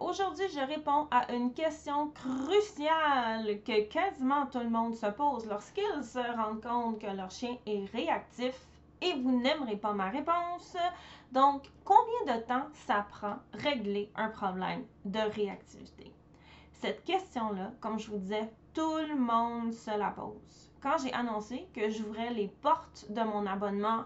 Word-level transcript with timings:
Aujourd'hui, 0.00 0.46
je 0.54 0.60
réponds 0.60 1.08
à 1.10 1.32
une 1.32 1.52
question 1.52 2.10
cruciale 2.10 3.62
que 3.64 3.88
quasiment 3.88 4.46
tout 4.46 4.58
le 4.58 4.68
monde 4.70 4.94
se 4.94 5.06
pose 5.06 5.46
lorsqu'ils 5.46 6.04
se 6.04 6.18
rendent 6.36 6.62
compte 6.62 7.00
que 7.00 7.06
leur 7.06 7.30
chien 7.30 7.56
est 7.66 7.84
réactif 7.92 8.54
et 9.00 9.14
vous 9.14 9.40
n'aimerez 9.40 9.76
pas 9.76 9.92
ma 9.92 10.10
réponse. 10.10 10.76
Donc, 11.32 11.70
combien 11.84 12.36
de 12.36 12.42
temps 12.42 12.66
ça 12.86 13.06
prend 13.10 13.36
régler 13.52 14.10
un 14.16 14.28
problème 14.28 14.84
de 15.04 15.20
réactivité? 15.20 16.12
Cette 16.72 17.04
question-là, 17.04 17.72
comme 17.80 17.98
je 17.98 18.10
vous 18.10 18.18
disais, 18.18 18.50
tout 18.74 18.98
le 19.08 19.16
monde 19.16 19.72
se 19.72 19.96
la 19.96 20.10
pose. 20.10 20.70
Quand 20.82 20.98
j'ai 21.02 21.12
annoncé 21.12 21.66
que 21.74 21.88
j'ouvrais 21.90 22.30
les 22.30 22.48
portes 22.48 23.06
de 23.10 23.22
mon 23.22 23.46
abonnement 23.46 24.04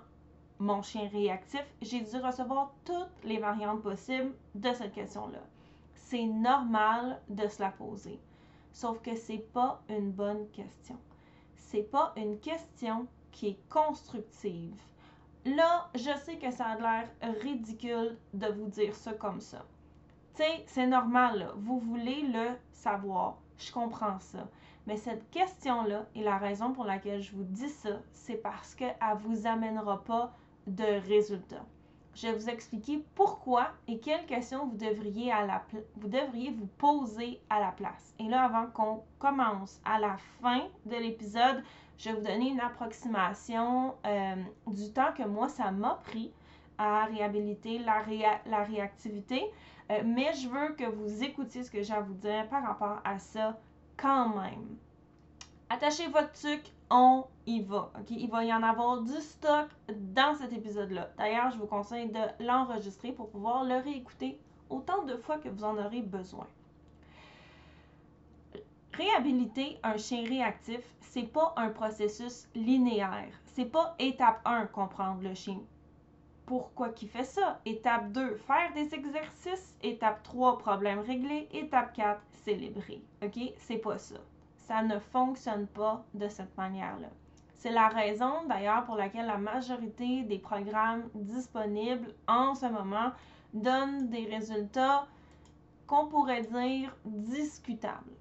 mon 0.61 0.83
chien 0.83 1.09
réactif, 1.09 1.65
j'ai 1.81 2.03
dû 2.03 2.17
recevoir 2.19 2.73
toutes 2.85 3.25
les 3.25 3.39
variantes 3.39 3.83
possibles 3.83 4.35
de 4.55 4.73
cette 4.75 4.93
question-là. 4.93 5.41
C'est 5.95 6.27
normal 6.27 7.21
de 7.29 7.49
se 7.49 7.63
la 7.63 7.71
poser. 7.71 8.21
Sauf 8.73 9.01
que 9.01 9.15
c'est 9.15 9.51
pas 9.53 9.83
une 9.89 10.13
bonne 10.13 10.49
question. 10.51 10.99
C'est 11.55 11.91
pas 11.91 12.13
une 12.17 12.39
question 12.41 13.07
qui 13.33 13.49
est 13.49 13.69
constructive. 13.69 14.81
Là, 15.47 15.89
je 15.95 16.15
sais 16.25 16.37
que 16.37 16.51
ça 16.51 16.67
a 16.67 16.79
l'air 16.79 17.09
ridicule 17.41 18.19
de 18.35 18.47
vous 18.49 18.69
dire 18.69 18.95
ça 18.95 19.15
comme 19.15 19.41
ça. 19.41 19.65
Tu 20.35 20.43
c'est 20.67 20.87
normal, 20.87 21.53
vous 21.57 21.79
voulez 21.79 22.23
le 22.23 22.51
savoir. 22.73 23.39
Je 23.57 23.73
comprends 23.73 24.19
ça. 24.21 24.47
Mais 24.87 24.97
cette 24.97 25.31
question-là, 25.31 26.07
et 26.15 26.23
la 26.23 26.39
raison 26.39 26.73
pour 26.73 26.85
laquelle 26.85 27.21
je 27.21 27.35
vous 27.35 27.45
dis 27.45 27.69
ça, 27.69 28.01
c'est 28.13 28.37
parce 28.37 28.75
qu'elle 28.75 28.97
ne 29.01 29.15
vous 29.21 29.47
amènera 29.47 30.03
pas 30.05 30.35
de 30.67 31.01
résultats. 31.09 31.65
Je 32.15 32.27
vais 32.27 32.35
vous 32.35 32.49
expliquer 32.51 33.05
pourquoi 33.15 33.69
et 33.87 33.99
quelles 33.99 34.27
questions 34.27 34.67
vous 34.67 34.77
devriez, 34.77 36.51
vous 36.51 36.67
poser 36.79 37.41
à 37.49 37.61
la 37.61 37.71
place. 37.71 38.15
Et 38.19 38.25
là, 38.25 38.45
avant 38.45 38.67
qu'on 38.67 39.03
commence 39.19 39.81
à 39.85 39.99
la 39.99 40.17
fin 40.41 40.63
de 40.87 40.97
l'épisode, 40.97 41.63
je 41.99 42.11
vais 42.11 42.17
vous 42.17 42.27
donner 42.27 42.51
une 42.51 42.61
approximation 42.61 43.95
euh, 44.07 44.35
du 44.67 44.93
temps 44.93 45.13
que 45.17 45.23
moi, 45.23 45.49
ça 45.49 45.71
m'a 45.71 46.01
pris 46.05 46.33
à 46.79 47.05
réhabiliter 47.05 47.79
la, 47.79 48.01
réactivité. 48.65 49.45
Euh, 49.91 50.03
mais 50.05 50.33
je 50.35 50.49
veux 50.49 50.75
que 50.75 50.85
vous 50.85 51.23
écoutiez 51.23 51.63
ce 51.63 51.71
que 51.71 51.83
j'ai 51.83 51.93
à 51.93 52.01
vous 52.01 52.15
dire 52.15 52.49
par 52.49 52.65
rapport 52.65 53.01
à 53.05 53.19
ça 53.19 53.59
quand 53.97 54.31
même. 54.31 54.77
Attachez 55.69 56.09
votre 56.09 56.33
truc, 56.33 56.63
on 56.91 57.25
y 57.47 57.61
va. 57.61 57.93
Il 58.11 58.29
va 58.29 58.45
y 58.45 58.53
en 58.53 58.63
avoir 58.63 59.01
du 59.01 59.15
stock 59.21 59.69
dans 59.89 60.35
cet 60.35 60.53
épisode-là. 60.53 61.11
D'ailleurs, 61.17 61.51
je 61.51 61.59
vous 61.59 61.67
conseille 61.67 62.09
de 62.09 62.45
l'enregistrer 62.45 63.13
pour 63.13 63.31
pouvoir 63.31 63.65
le 63.65 63.77
réécouter 63.77 64.41
autant 64.69 65.05
de 65.05 65.17
fois 65.17 65.39
que 65.39 65.49
vous 65.49 65.65
en 65.65 65.79
aurez 65.79 66.03
besoin. 66.03 66.47
Réhabiliter 68.93 69.79
un 69.83 69.97
chien 69.97 70.25
réactif, 70.25 70.81
c'est 71.01 71.33
pas 71.33 71.55
un 71.57 71.71
processus 71.71 72.49
linéaire. 72.55 73.33
C'est 73.45 73.65
pas 73.65 73.95
étape 73.99 74.41
1, 74.45 74.67
comprendre 74.67 75.23
le 75.23 75.35
chien. 75.35 75.61
Pourquoi 76.45 76.89
qu'il 76.89 77.09
fait 77.09 77.25
ça? 77.25 77.61
Étape 77.65 78.11
2, 78.11 78.35
faire 78.35 78.73
des 78.75 78.93
exercices. 78.93 79.77
Étape 79.83 80.23
3, 80.25 80.59
problème 80.59 80.99
réglé. 80.99 81.49
Étape 81.53 81.93
4, 81.95 82.21
célébrer. 82.45 83.01
OK? 83.23 83.39
C'est 83.57 83.79
pas 83.79 83.99
ça 83.99 84.17
ça 84.71 84.85
ne 84.85 85.01
fonctionne 85.01 85.67
pas 85.67 86.05
de 86.15 86.29
cette 86.29 86.57
manière-là. 86.57 87.09
C'est 87.57 87.73
la 87.73 87.89
raison 87.89 88.45
d'ailleurs 88.49 88.85
pour 88.85 88.95
laquelle 88.95 89.27
la 89.27 89.37
majorité 89.37 90.23
des 90.23 90.39
programmes 90.39 91.11
disponibles 91.13 92.15
en 92.29 92.55
ce 92.55 92.67
moment 92.67 93.11
donnent 93.53 94.09
des 94.11 94.27
résultats 94.27 95.09
qu'on 95.89 96.07
pourrait 96.07 96.43
dire 96.43 96.95
discutables. 97.05 98.15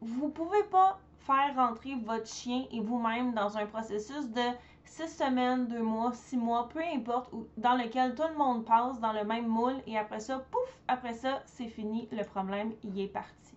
Vous 0.00 0.26
ne 0.26 0.32
pouvez 0.32 0.64
pas 0.64 0.98
faire 1.18 1.54
rentrer 1.54 1.94
votre 2.04 2.26
chien 2.26 2.64
et 2.72 2.80
vous-même 2.80 3.34
dans 3.34 3.56
un 3.56 3.66
processus 3.66 4.28
de 4.30 4.48
six 4.84 5.16
semaines, 5.16 5.68
deux 5.68 5.82
mois, 5.82 6.12
six 6.12 6.36
mois, 6.36 6.68
peu 6.70 6.82
importe, 6.92 7.32
dans 7.56 7.76
lequel 7.76 8.16
tout 8.16 8.28
le 8.28 8.36
monde 8.36 8.64
passe 8.64 8.98
dans 8.98 9.12
le 9.12 9.22
même 9.22 9.46
moule 9.46 9.80
et 9.86 9.96
après 9.96 10.18
ça, 10.18 10.40
pouf, 10.50 10.80
après 10.88 11.14
ça, 11.14 11.40
c'est 11.44 11.68
fini, 11.68 12.08
le 12.10 12.24
problème 12.24 12.72
y 12.82 13.02
est 13.02 13.12
parti. 13.12 13.55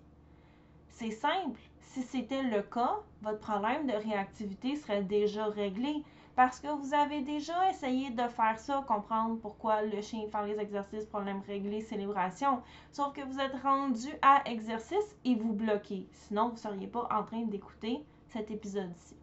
C'est 0.99 1.11
simple. 1.11 1.61
Si 1.79 2.01
c'était 2.03 2.43
le 2.43 2.61
cas, 2.61 2.97
votre 3.21 3.39
problème 3.39 3.87
de 3.87 3.93
réactivité 3.93 4.75
serait 4.75 5.01
déjà 5.01 5.45
réglé 5.45 6.03
parce 6.35 6.59
que 6.59 6.67
vous 6.67 6.93
avez 6.93 7.21
déjà 7.21 7.69
essayé 7.69 8.09
de 8.09 8.27
faire 8.27 8.59
ça, 8.59 8.83
comprendre 8.85 9.39
pourquoi 9.39 9.81
le 9.81 10.01
chien 10.01 10.27
fait 10.29 10.45
les 10.47 10.59
exercices, 10.59 11.05
problème 11.05 11.39
réglé, 11.47 11.79
célébration. 11.79 12.61
Sauf 12.91 13.13
que 13.13 13.21
vous 13.21 13.39
êtes 13.39 13.55
rendu 13.63 14.09
à 14.21 14.41
exercice 14.45 15.15
et 15.23 15.35
vous 15.35 15.53
bloquez. 15.53 16.05
Sinon, 16.11 16.47
vous 16.49 16.55
ne 16.55 16.57
seriez 16.57 16.87
pas 16.87 17.07
en 17.11 17.23
train 17.23 17.43
d'écouter 17.45 18.03
cet 18.27 18.51
épisode-ci. 18.51 19.15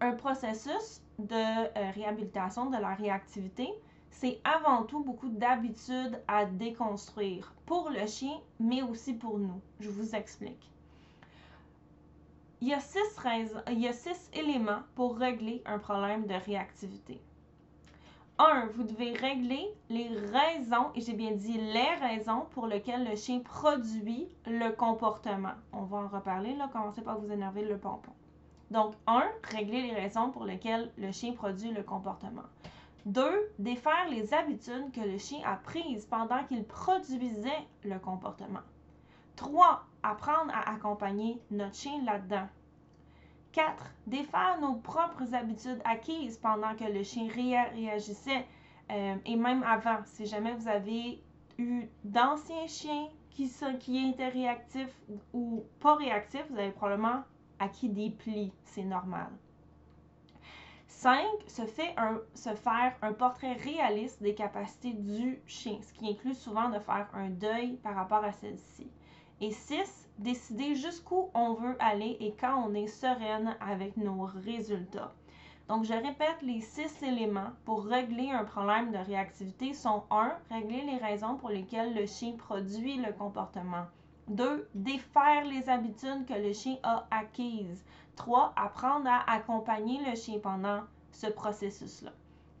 Un 0.00 0.14
processus 0.14 1.00
de 1.20 1.36
euh, 1.36 1.90
réhabilitation 1.94 2.70
de 2.70 2.76
la 2.76 2.96
réactivité, 2.96 3.68
c'est 4.20 4.40
avant 4.42 4.82
tout 4.82 5.04
beaucoup 5.04 5.28
d'habitudes 5.28 6.20
à 6.26 6.44
déconstruire 6.44 7.54
pour 7.66 7.88
le 7.88 8.04
chien, 8.04 8.36
mais 8.58 8.82
aussi 8.82 9.14
pour 9.14 9.38
nous. 9.38 9.60
Je 9.78 9.88
vous 9.88 10.16
explique. 10.16 10.72
Il 12.60 12.66
y, 12.66 12.74
a 12.74 12.80
six 12.80 12.98
il 13.70 13.78
y 13.78 13.86
a 13.86 13.92
six 13.92 14.28
éléments 14.32 14.82
pour 14.96 15.16
régler 15.16 15.62
un 15.66 15.78
problème 15.78 16.26
de 16.26 16.34
réactivité. 16.34 17.20
Un, 18.40 18.66
vous 18.74 18.82
devez 18.82 19.12
régler 19.12 19.68
les 19.88 20.08
raisons, 20.08 20.90
et 20.96 21.00
j'ai 21.00 21.12
bien 21.12 21.30
dit 21.30 21.56
les 21.56 21.94
raisons 22.04 22.46
pour 22.50 22.66
lesquelles 22.66 23.08
le 23.08 23.14
chien 23.14 23.38
produit 23.38 24.26
le 24.46 24.70
comportement. 24.70 25.54
On 25.72 25.84
va 25.84 25.98
en 25.98 26.08
reparler, 26.08 26.56
là, 26.56 26.68
commencez 26.72 27.02
pas 27.02 27.12
à 27.12 27.16
vous 27.16 27.30
énerver 27.30 27.62
le 27.62 27.78
pompon. 27.78 28.12
Donc, 28.72 28.94
un, 29.06 29.28
régler 29.44 29.82
les 29.82 29.94
raisons 29.94 30.30
pour 30.30 30.44
lesquelles 30.44 30.90
le 30.98 31.12
chien 31.12 31.34
produit 31.34 31.70
le 31.70 31.84
comportement. 31.84 32.42
2. 33.06 33.52
Défaire 33.58 34.08
les 34.10 34.34
habitudes 34.34 34.92
que 34.92 35.00
le 35.00 35.18
chien 35.18 35.40
a 35.44 35.56
prises 35.56 36.06
pendant 36.06 36.44
qu'il 36.44 36.64
produisait 36.64 37.66
le 37.84 37.98
comportement. 37.98 38.60
3. 39.36 39.84
Apprendre 40.02 40.52
à 40.52 40.70
accompagner 40.74 41.40
notre 41.50 41.74
chien 41.74 42.02
là-dedans. 42.04 42.48
4. 43.52 43.94
Défaire 44.06 44.60
nos 44.60 44.74
propres 44.74 45.34
habitudes 45.34 45.80
acquises 45.84 46.38
pendant 46.38 46.74
que 46.76 46.84
le 46.84 47.02
chien 47.02 47.28
réagissait 47.28 48.46
euh, 48.90 49.16
et 49.24 49.36
même 49.36 49.62
avant. 49.62 49.98
Si 50.04 50.26
jamais 50.26 50.54
vous 50.54 50.68
avez 50.68 51.22
eu 51.58 51.88
d'anciens 52.04 52.66
chiens 52.66 53.08
qui, 53.30 53.48
sont, 53.48 53.76
qui 53.78 54.10
étaient 54.10 54.28
réactifs 54.28 54.94
ou 55.32 55.64
pas 55.80 55.96
réactifs, 55.96 56.44
vous 56.50 56.58
avez 56.58 56.70
probablement 56.70 57.22
acquis 57.58 57.88
des 57.88 58.10
plis. 58.10 58.52
C'est 58.64 58.84
normal. 58.84 59.28
5. 60.98 61.22
Se, 61.46 61.62
faire 62.56 62.96
un 63.02 63.12
portrait 63.12 63.52
réaliste 63.52 64.20
des 64.20 64.34
capacités 64.34 64.94
du 64.94 65.40
chien, 65.46 65.78
ce 65.80 65.92
qui 65.92 66.10
inclut 66.10 66.34
souvent 66.34 66.70
de 66.70 66.80
faire 66.80 67.08
un 67.14 67.28
deuil 67.30 67.76
par 67.84 67.94
rapport 67.94 68.24
à 68.24 68.32
celle-ci. 68.32 68.90
Et 69.40 69.52
6. 69.52 70.08
Décider 70.18 70.74
jusqu'où 70.74 71.30
on 71.34 71.54
veut 71.54 71.76
aller 71.78 72.16
et 72.18 72.34
quand 72.40 72.64
on 72.66 72.74
est 72.74 72.88
sereine 72.88 73.56
avec 73.60 73.96
nos 73.96 74.24
résultats. 74.24 75.14
Donc, 75.68 75.84
je 75.84 75.92
répète, 75.92 76.42
les 76.42 76.62
six 76.62 77.00
éléments 77.04 77.52
pour 77.64 77.84
régler 77.84 78.30
un 78.32 78.42
problème 78.42 78.90
de 78.90 78.98
réactivité 78.98 79.74
sont 79.74 80.02
1. 80.10 80.32
Régler 80.50 80.82
les 80.82 80.96
raisons 80.96 81.36
pour 81.36 81.50
lesquelles 81.50 81.94
le 81.94 82.06
chien 82.06 82.32
produit 82.32 82.96
le 82.96 83.12
comportement. 83.12 83.86
2. 84.26 84.68
Défaire 84.74 85.44
les 85.44 85.68
habitudes 85.68 86.26
que 86.26 86.34
le 86.34 86.52
chien 86.52 86.76
a 86.82 87.06
acquises. 87.12 87.84
3. 88.18 88.52
Apprendre 88.56 89.08
à 89.08 89.30
accompagner 89.32 89.98
le 90.04 90.14
chien 90.14 90.38
pendant 90.42 90.82
ce 91.12 91.28
processus-là. 91.28 92.10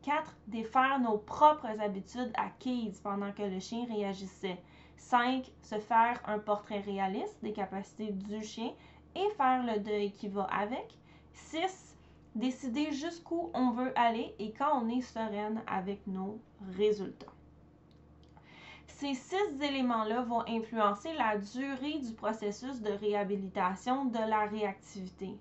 4. 0.02 0.36
Défaire 0.46 1.00
nos 1.00 1.18
propres 1.18 1.80
habitudes 1.80 2.32
acquises 2.34 3.00
pendant 3.00 3.32
que 3.32 3.42
le 3.42 3.58
chien 3.58 3.84
réagissait. 3.86 4.58
5. 4.96 5.50
Se 5.62 5.78
faire 5.80 6.20
un 6.26 6.38
portrait 6.38 6.80
réaliste 6.80 7.36
des 7.42 7.52
capacités 7.52 8.12
du 8.12 8.42
chien 8.42 8.70
et 9.14 9.28
faire 9.36 9.64
le 9.64 9.80
deuil 9.80 10.12
qui 10.12 10.28
va 10.28 10.44
avec. 10.44 10.96
6. 11.34 11.96
Décider 12.34 12.92
jusqu'où 12.92 13.50
on 13.52 13.72
veut 13.72 13.92
aller 13.98 14.34
et 14.38 14.52
quand 14.52 14.80
on 14.80 14.88
est 14.88 15.02
sereine 15.02 15.60
avec 15.66 16.06
nos 16.06 16.38
résultats. 16.76 17.32
Ces 18.86 19.14
six 19.14 19.62
éléments-là 19.62 20.22
vont 20.22 20.42
influencer 20.48 21.12
la 21.12 21.38
durée 21.38 21.98
du 22.00 22.12
processus 22.14 22.80
de 22.80 22.90
réhabilitation 22.90 24.06
de 24.06 24.18
la 24.18 24.46
réactivité. 24.46 25.36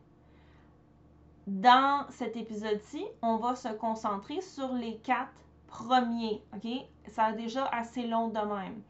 Dans 1.47 2.05
cet 2.09 2.35
épisode-ci, 2.35 3.05
on 3.21 3.37
va 3.37 3.55
se 3.55 3.69
concentrer 3.69 4.41
sur 4.41 4.73
les 4.73 4.97
quatre 4.97 5.31
premiers. 5.67 6.43
OK? 6.53 6.69
Ça 7.07 7.27
a 7.27 7.31
déjà 7.31 7.65
assez 7.67 8.05
long 8.05 8.27
de 8.27 8.39
même. 8.39 8.81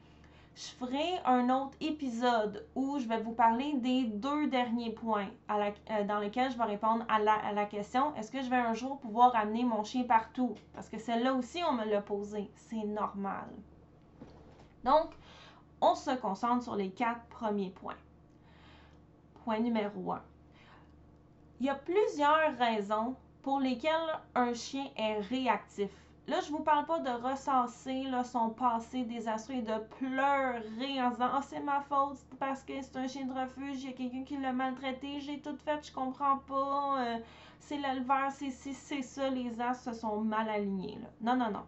Je 0.55 0.69
ferai 0.69 1.19
un 1.23 1.51
autre 1.51 1.77
épisode 1.81 2.65
où 2.73 2.97
je 2.97 3.07
vais 3.07 3.21
vous 3.21 3.33
parler 3.33 3.73
des 3.73 4.05
deux 4.05 4.47
derniers 4.47 4.91
points 4.91 5.29
euh, 5.51 6.03
dans 6.05 6.17
lesquels 6.17 6.51
je 6.51 6.57
vais 6.57 6.63
répondre 6.63 7.05
à 7.07 7.19
la, 7.19 7.65
question 7.65 8.15
est-ce 8.15 8.31
que 8.31 8.41
je 8.41 8.49
vais 8.49 8.55
un 8.55 8.73
jour 8.73 8.97
pouvoir 8.97 9.35
amener 9.35 9.63
mon 9.63 9.83
chien 9.83 10.05
partout? 10.05 10.55
Parce 10.73 10.89
que 10.89 10.97
celle-là 10.97 11.35
aussi, 11.35 11.61
on 11.63 11.73
me 11.73 11.85
l'a 11.85 12.01
posé. 12.01 12.49
C'est 12.55 12.85
normal. 12.85 13.49
Donc, 14.83 15.11
on 15.79 15.93
se 15.93 16.15
concentre 16.15 16.63
sur 16.63 16.75
les 16.75 16.89
quatre 16.89 17.23
premiers 17.27 17.69
points. 17.69 17.93
Point 19.45 19.59
numéro 19.59 20.11
un. 20.13 20.23
Il 21.59 21.65
y 21.65 21.69
a 21.69 21.75
plusieurs 21.75 22.55
raisons 22.59 23.15
pour 23.41 23.59
lesquelles 23.59 24.19
un 24.35 24.53
chien 24.53 24.85
est 24.95 25.19
réactif. 25.21 25.89
Là, 26.27 26.39
je 26.45 26.51
vous 26.51 26.59
parle 26.59 26.85
pas 26.85 26.99
de 26.99 27.09
recenser 27.09 28.05
son 28.25 28.51
passé 28.51 29.03
désastreux 29.05 29.55
et 29.55 29.61
de 29.63 29.79
pleurer 29.97 31.01
en 31.01 31.09
disant 31.09 31.29
Ah, 31.33 31.41
c'est 31.41 31.61
ma 31.61 31.81
faute 31.81 32.19
parce 32.37 32.61
que 32.61 32.73
c'est 32.79 32.97
un 32.97 33.07
chien 33.07 33.25
de 33.25 33.33
refuge, 33.33 33.81
il 33.81 33.89
y 33.89 33.93
a 33.93 33.93
quelqu'un 33.93 34.23
qui 34.23 34.37
l'a 34.37 34.53
maltraité, 34.53 35.19
j'ai 35.19 35.39
tout 35.39 35.55
fait, 35.65 35.87
je 35.87 35.91
comprends 35.91 36.37
pas, 36.37 36.99
euh, 36.99 37.17
c'est 37.59 37.77
l'éleveur, 37.77 38.29
c'est 38.31 38.51
c'est 38.51 39.01
ça, 39.01 39.27
les 39.29 39.59
as 39.59 39.73
se 39.73 39.93
sont 39.93 40.21
mal 40.21 40.47
alignés. 40.49 40.99
Non, 41.21 41.35
non, 41.35 41.49
non. 41.49 41.65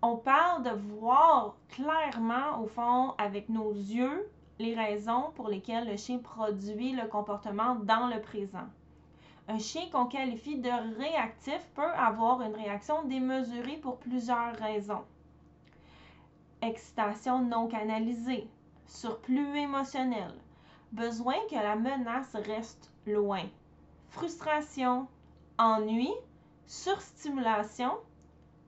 On 0.00 0.16
parle 0.16 0.62
de 0.62 0.70
voir 0.70 1.56
clairement, 1.68 2.58
au 2.62 2.68
fond, 2.68 3.14
avec 3.18 3.50
nos 3.50 3.72
yeux, 3.72 4.30
les 4.58 4.74
raisons 4.74 5.30
pour 5.34 5.48
lesquelles 5.48 5.88
le 5.88 5.98
chien 5.98 6.18
produit 6.18 6.92
le 6.92 7.06
comportement 7.06 7.74
dans 7.74 8.06
le 8.06 8.20
présent. 8.22 8.68
Un 9.46 9.58
chien 9.58 9.90
qu'on 9.92 10.06
qualifie 10.06 10.58
de 10.58 10.70
réactif 10.98 11.60
peut 11.74 11.92
avoir 11.96 12.40
une 12.40 12.54
réaction 12.54 13.04
démesurée 13.04 13.76
pour 13.76 13.98
plusieurs 13.98 14.56
raisons. 14.56 15.04
Excitation 16.62 17.42
non 17.42 17.68
canalisée, 17.68 18.48
surplus 18.86 19.58
émotionnel, 19.58 20.32
besoin 20.92 21.34
que 21.50 21.56
la 21.56 21.76
menace 21.76 22.34
reste 22.46 22.90
loin, 23.06 23.44
frustration, 24.08 25.06
ennui, 25.58 26.10
surstimulation, 26.66 27.92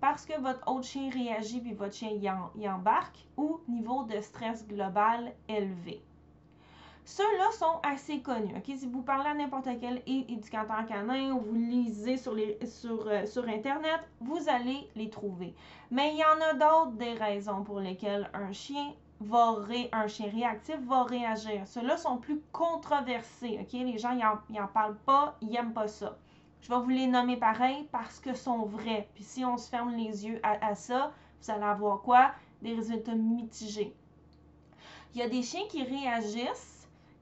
parce 0.01 0.27
que 0.27 0.39
votre 0.39 0.71
autre 0.71 0.87
chien 0.87 1.09
réagit 1.11 1.61
puis 1.61 1.73
votre 1.73 1.95
chien 1.95 2.11
y, 2.11 2.69
embarque, 2.69 3.27
ou 3.39 3.61
niveau 3.67 4.05
de 4.05 4.21
stress 4.21 4.67
global 4.67 5.33
élevé. 5.49 6.03
Ceux-là 7.09 7.53
sont 7.53 7.79
assez 7.85 8.21
connus. 8.21 8.53
Si 8.65 8.85
vous 8.89 9.01
parlez 9.01 9.29
à 9.29 9.35
n'importe 9.35 9.69
quel 9.81 10.03
éducateur 10.09 10.85
canin 10.87 11.35
ou 11.35 11.41
vous 11.41 11.55
lisez 11.55 12.17
sur, 12.17 12.35
les, 12.35 12.59
sur, 12.67 13.07
euh, 13.07 13.25
sur 13.27 13.49
Internet, 13.49 14.01
vous 14.21 14.49
allez 14.49 14.91
les 14.97 15.09
trouver. 15.09 15.55
Mais 15.93 16.13
il 16.13 16.19
y 16.19 16.25
en 16.25 16.41
a 16.41 16.55
d'autres 16.55 16.97
des 16.97 17.13
raisons 17.13 17.63
pour 17.63 17.79
lesquelles 17.79 18.29
un 18.35 18.51
chien 18.51 18.93
va 19.21 19.55
un 19.93 20.09
chien 20.09 20.29
réactif 20.31 20.81
va 20.81 21.05
réagir. 21.05 21.63
Ceux-là 21.67 21.97
sont 21.97 22.19
plus 22.19 22.41
controversés. 22.51 23.65
Les 23.73 23.99
gens 23.99 24.17
n'en 24.51 24.67
parlent 24.67 24.99
pas, 25.07 25.37
ils 25.41 25.51
n'aiment 25.51 25.75
pas 25.75 25.87
ça. 25.87 26.19
Je 26.61 26.69
vais 26.69 26.81
vous 26.81 26.89
les 26.89 27.07
nommer 27.07 27.37
pareil 27.37 27.87
parce 27.93 28.19
que 28.19 28.35
sont 28.35 28.65
vrais. 28.65 29.09
Puis 29.15 29.23
si 29.23 29.45
on 29.45 29.57
se 29.57 29.71
ferme 29.71 29.95
les 29.95 30.27
yeux 30.27 30.41
à, 30.43 30.67
à 30.67 30.75
ça, 30.75 31.13
vous 31.41 31.53
allez 31.53 31.63
avoir 31.63 32.03
quoi? 32.03 32.33
Des 32.63 32.75
résultats 32.75 33.15
mitigés. 33.15 33.95
Il 35.15 35.21
y 35.21 35.23
a 35.23 35.29
des 35.29 35.45
chiens 35.45 35.69
qui 35.71 35.85
réagissent 35.85 36.76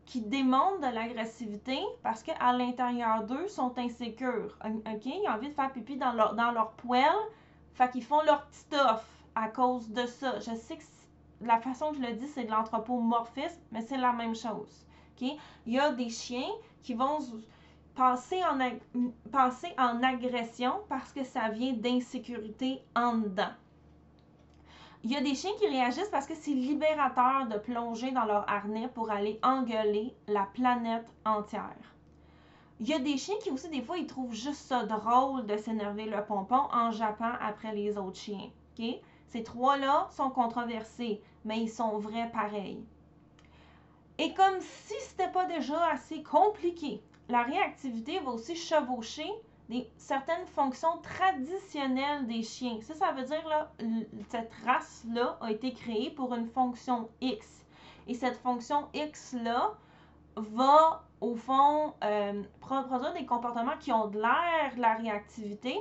qui 0.06 0.20
démontrent 0.20 0.80
de 0.80 0.94
l'agressivité 0.94 1.78
parce 2.02 2.22
qu'à 2.22 2.52
l'intérieur 2.52 3.24
d'eux 3.24 3.48
sont 3.48 3.76
insécures. 3.78 4.56
OK? 4.64 5.06
Ils 5.06 5.24
ont 5.26 5.32
envie 5.32 5.48
de 5.48 5.54
faire 5.54 5.72
pipi 5.72 5.96
dans 5.96 6.12
leur, 6.12 6.34
dans 6.34 6.52
leur 6.52 6.72
poêle, 6.72 7.04
fait 7.74 7.90
qu'ils 7.90 8.04
font 8.04 8.22
leur 8.22 8.46
stuff 8.52 9.04
à 9.34 9.48
cause 9.48 9.88
de 9.90 10.06
ça. 10.06 10.38
Je 10.38 10.54
sais 10.54 10.76
que 10.76 10.84
la 11.40 11.58
façon 11.60 11.90
que 11.90 11.96
je 11.96 12.02
le 12.02 12.12
dis, 12.12 12.28
c'est 12.28 12.44
de 12.44 12.50
l'anthropomorphisme, 12.50 13.60
mais 13.72 13.82
c'est 13.82 13.98
la 13.98 14.12
même 14.12 14.34
chose. 14.34 14.86
OK? 15.16 15.28
Il 15.66 15.72
y 15.72 15.78
a 15.78 15.92
des 15.92 16.10
chiens 16.10 16.50
qui 16.82 16.94
vont 16.94 17.18
passer 17.94 18.40
en, 18.44 18.58
passer 19.30 19.72
en 19.78 20.02
agression 20.02 20.80
parce 20.88 21.12
que 21.12 21.24
ça 21.24 21.48
vient 21.48 21.72
d'insécurité 21.72 22.82
en 22.94 23.18
dedans. 23.18 23.52
Il 25.04 25.12
y 25.12 25.16
a 25.16 25.20
des 25.20 25.34
chiens 25.34 25.52
qui 25.58 25.66
réagissent 25.66 26.08
parce 26.08 26.26
que 26.26 26.34
c'est 26.34 26.50
libérateur 26.50 27.46
de 27.46 27.58
plonger 27.58 28.10
dans 28.10 28.24
leur 28.24 28.48
harnais 28.48 28.88
pour 28.88 29.10
aller 29.10 29.38
engueuler 29.42 30.14
la 30.28 30.44
planète 30.44 31.04
entière. 31.26 31.76
Il 32.80 32.88
y 32.88 32.94
a 32.94 32.98
des 32.98 33.18
chiens 33.18 33.34
qui 33.42 33.50
aussi, 33.50 33.68
des 33.68 33.82
fois, 33.82 33.98
ils 33.98 34.06
trouvent 34.06 34.34
juste 34.34 34.62
ça 34.62 34.84
drôle 34.84 35.44
de 35.44 35.58
s'énerver 35.58 36.06
le 36.06 36.24
pompon 36.24 36.62
en 36.72 36.90
jappant 36.90 37.34
après 37.38 37.74
les 37.74 37.98
autres 37.98 38.16
chiens. 38.16 38.48
Ces 39.28 39.42
trois-là 39.42 40.08
sont 40.10 40.30
controversés, 40.30 41.20
mais 41.44 41.60
ils 41.60 41.70
sont 41.70 41.98
vrais 41.98 42.30
pareils. 42.30 42.82
Et 44.16 44.32
comme 44.32 44.58
si 44.60 44.94
c'était 45.00 45.30
pas 45.30 45.44
déjà 45.44 45.86
assez 45.88 46.22
compliqué, 46.22 47.02
la 47.28 47.42
réactivité 47.42 48.20
va 48.20 48.30
aussi 48.30 48.56
chevaucher 48.56 49.30
certaines 49.96 50.46
fonctions 50.46 50.98
traditionnelles 51.02 52.26
des 52.26 52.42
chiens. 52.42 52.78
Ça, 52.82 52.94
ça 52.94 53.12
veut 53.12 53.24
dire 53.24 53.46
là, 53.48 53.72
cette 54.28 54.52
race-là 54.66 55.38
a 55.40 55.50
été 55.50 55.72
créée 55.72 56.10
pour 56.10 56.34
une 56.34 56.46
fonction 56.46 57.08
X. 57.20 57.64
Et 58.06 58.14
cette 58.14 58.36
fonction 58.36 58.88
X-là 58.92 59.74
va, 60.36 61.04
au 61.20 61.34
fond, 61.34 61.94
euh, 62.02 62.42
produire 62.60 63.14
des 63.14 63.24
comportements 63.24 63.78
qui 63.80 63.92
ont 63.92 64.08
de 64.08 64.18
l'air 64.18 64.74
de 64.76 64.80
la 64.80 64.94
réactivité 64.96 65.76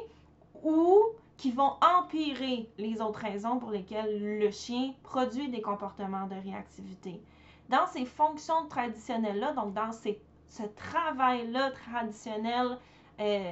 ou 0.64 1.02
qui 1.36 1.52
vont 1.52 1.74
empirer 1.82 2.70
les 2.78 3.02
autres 3.02 3.20
raisons 3.20 3.60
pour 3.60 3.72
lesquelles 3.72 4.40
le 4.40 4.52
chien 4.52 4.94
produit 5.04 5.50
des 5.50 5.62
comportements 5.62 6.28
de 6.28 6.36
réactivité. 6.36 7.22
Dans 7.70 7.86
ces 7.88 8.06
fonctions 8.06 8.68
traditionnelles-là, 8.70 9.54
donc 9.54 9.74
dans 9.74 9.92
ce 9.92 10.64
travail-là 10.76 11.72
traditionnel 11.72 12.78
euh, 13.24 13.52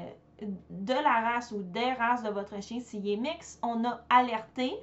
de 0.69 0.93
la 0.93 1.21
race 1.21 1.51
ou 1.51 1.61
des 1.63 1.93
races 1.93 2.23
de 2.23 2.29
votre 2.29 2.61
chien, 2.61 2.79
s'il 2.79 3.07
est 3.07 3.15
mix, 3.15 3.57
on 3.63 3.85
a 3.85 4.01
alerté, 4.09 4.73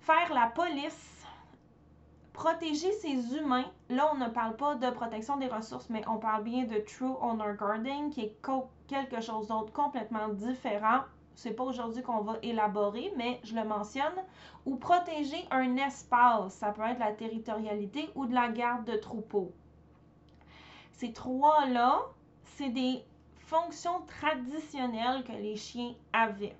faire 0.00 0.32
la 0.32 0.46
police, 0.46 1.26
protéger 2.32 2.92
ses 2.92 3.36
humains. 3.36 3.66
Là, 3.90 4.10
on 4.14 4.16
ne 4.16 4.28
parle 4.28 4.56
pas 4.56 4.76
de 4.76 4.88
protection 4.90 5.36
des 5.36 5.48
ressources, 5.48 5.90
mais 5.90 6.02
on 6.08 6.16
parle 6.16 6.44
bien 6.44 6.64
de 6.64 6.78
True 6.78 7.16
Owner 7.20 7.54
Guarding, 7.58 8.10
qui 8.10 8.22
est 8.22 8.36
quelque 8.86 9.20
chose 9.20 9.48
d'autre 9.48 9.72
complètement 9.72 10.28
différent. 10.28 11.00
C'est 11.34 11.52
pas 11.52 11.64
aujourd'hui 11.64 12.02
qu'on 12.02 12.22
va 12.22 12.36
élaborer, 12.42 13.12
mais 13.16 13.40
je 13.44 13.54
le 13.54 13.64
mentionne. 13.64 14.16
Ou 14.66 14.76
protéger 14.76 15.46
un 15.50 15.76
espace. 15.76 16.54
Ça 16.54 16.70
peut 16.70 16.82
être 16.82 16.98
la 16.98 17.12
territorialité 17.12 18.08
ou 18.14 18.26
de 18.26 18.34
la 18.34 18.48
garde 18.48 18.84
de 18.84 18.96
troupeau. 18.96 19.52
Ces 20.92 21.12
trois-là, 21.12 22.00
c'est 22.44 22.68
des 22.68 23.04
fonctions 23.50 24.00
traditionnelles 24.06 25.24
que 25.24 25.32
les 25.32 25.56
chiens 25.56 25.94
avaient. 26.12 26.56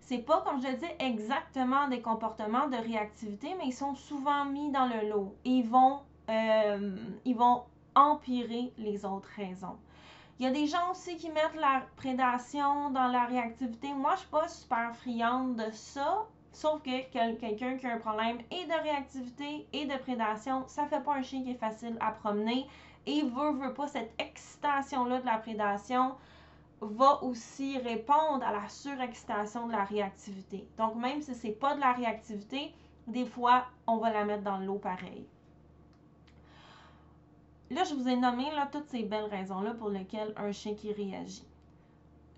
C'est 0.00 0.18
pas, 0.18 0.40
comme 0.40 0.60
je 0.60 0.66
le 0.66 0.76
dis, 0.76 0.94
exactement 0.98 1.86
des 1.88 2.02
comportements 2.02 2.66
de 2.66 2.76
réactivité, 2.76 3.54
mais 3.56 3.66
ils 3.66 3.72
sont 3.72 3.94
souvent 3.94 4.44
mis 4.44 4.70
dans 4.72 4.86
le 4.86 5.08
lot. 5.08 5.36
ils 5.44 5.62
vont, 5.62 6.00
euh, 6.28 6.96
ils 7.24 7.36
vont 7.36 7.62
empirer 7.94 8.72
les 8.78 9.04
autres 9.04 9.30
raisons. 9.36 9.78
Il 10.38 10.44
y 10.44 10.48
a 10.48 10.50
des 10.50 10.66
gens 10.66 10.90
aussi 10.90 11.16
qui 11.16 11.30
mettent 11.30 11.54
la 11.54 11.82
prédation 11.94 12.90
dans 12.90 13.06
la 13.06 13.26
réactivité. 13.26 13.92
Moi, 13.94 14.14
je 14.14 14.20
suis 14.20 14.28
pas 14.28 14.48
super 14.48 14.96
friande 14.96 15.54
de 15.54 15.70
ça. 15.70 16.26
Sauf 16.50 16.82
que 16.82 17.10
quelqu'un 17.12 17.76
qui 17.76 17.86
a 17.86 17.94
un 17.94 17.98
problème 17.98 18.38
et 18.50 18.66
de 18.66 18.82
réactivité 18.82 19.66
et 19.72 19.86
de 19.86 19.96
prédation, 19.98 20.64
ça 20.66 20.84
fait 20.86 21.02
pas 21.02 21.14
un 21.14 21.22
chien 21.22 21.44
qui 21.44 21.52
est 21.52 21.62
facile 21.68 21.96
à 22.00 22.10
promener. 22.10 22.66
Et 23.06 23.22
veut, 23.22 23.52
veut 23.52 23.74
pas, 23.74 23.88
cette 23.88 24.12
excitation-là 24.18 25.20
de 25.20 25.26
la 25.26 25.38
prédation 25.38 26.14
va 26.80 27.22
aussi 27.22 27.78
répondre 27.78 28.44
à 28.44 28.52
la 28.52 28.68
surexcitation 28.68 29.66
de 29.66 29.72
la 29.72 29.84
réactivité. 29.84 30.66
Donc, 30.78 30.96
même 30.96 31.22
si 31.22 31.34
c'est 31.34 31.52
pas 31.52 31.74
de 31.74 31.80
la 31.80 31.92
réactivité, 31.92 32.72
des 33.06 33.24
fois, 33.24 33.66
on 33.86 33.96
va 33.98 34.12
la 34.12 34.24
mettre 34.24 34.42
dans 34.42 34.58
l'eau 34.58 34.78
pareil. 34.78 35.26
Là, 37.70 37.84
je 37.84 37.94
vous 37.94 38.08
ai 38.08 38.16
nommé 38.16 38.50
là, 38.54 38.68
toutes 38.70 38.88
ces 38.88 39.02
belles 39.02 39.30
raisons-là 39.30 39.74
pour 39.74 39.88
lesquelles 39.88 40.34
un 40.36 40.52
chien 40.52 40.74
qui 40.74 40.92
réagit. 40.92 41.46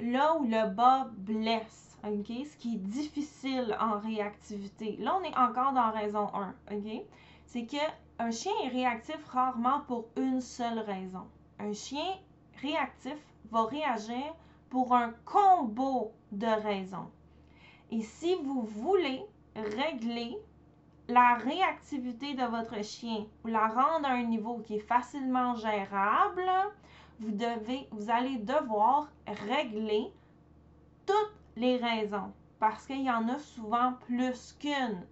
Là 0.00 0.37
où 0.37 0.44
le 0.44 0.68
bas 0.68 1.09
blesse, 1.12 1.99
OK, 2.04 2.26
ce 2.26 2.56
qui 2.56 2.75
est 2.75 2.78
difficile 2.78 3.76
en 3.80 3.99
réactivité, 3.99 4.97
là, 5.00 5.18
on 5.18 5.25
est 5.25 5.37
encore 5.37 5.73
dans 5.73 5.90
raison 5.90 6.30
1, 6.35 6.54
OK, 6.73 7.02
c'est 7.46 7.66
que 7.66 7.76
un 8.18 8.30
chien 8.30 8.52
est 8.64 8.68
réactif 8.68 9.24
rarement 9.26 9.80
pour 9.86 10.06
une 10.16 10.40
seule 10.40 10.78
raison. 10.78 11.26
Un 11.58 11.72
chien 11.72 12.16
réactif 12.60 13.18
va 13.50 13.64
réagir 13.64 14.34
pour 14.70 14.94
un 14.94 15.12
combo 15.24 16.12
de 16.32 16.46
raisons. 16.46 17.10
Et 17.90 18.02
si 18.02 18.34
vous 18.36 18.62
voulez 18.62 19.24
régler 19.54 20.36
la 21.08 21.34
réactivité 21.34 22.34
de 22.34 22.44
votre 22.44 22.82
chien 22.82 23.26
ou 23.44 23.48
la 23.48 23.68
rendre 23.68 24.06
à 24.06 24.12
un 24.12 24.22
niveau 24.22 24.58
qui 24.58 24.76
est 24.76 24.86
facilement 24.86 25.54
gérable, 25.54 26.50
vous, 27.20 27.36
vous 27.92 28.10
allez 28.10 28.38
devoir 28.38 29.08
régler 29.26 30.10
toutes 31.06 31.34
les 31.56 31.76
raisons 31.76 32.32
parce 32.58 32.86
qu'il 32.86 33.02
y 33.02 33.10
en 33.10 33.28
a 33.28 33.38
souvent 33.38 33.94
plus 34.06 34.56
qu'une. 34.58 35.04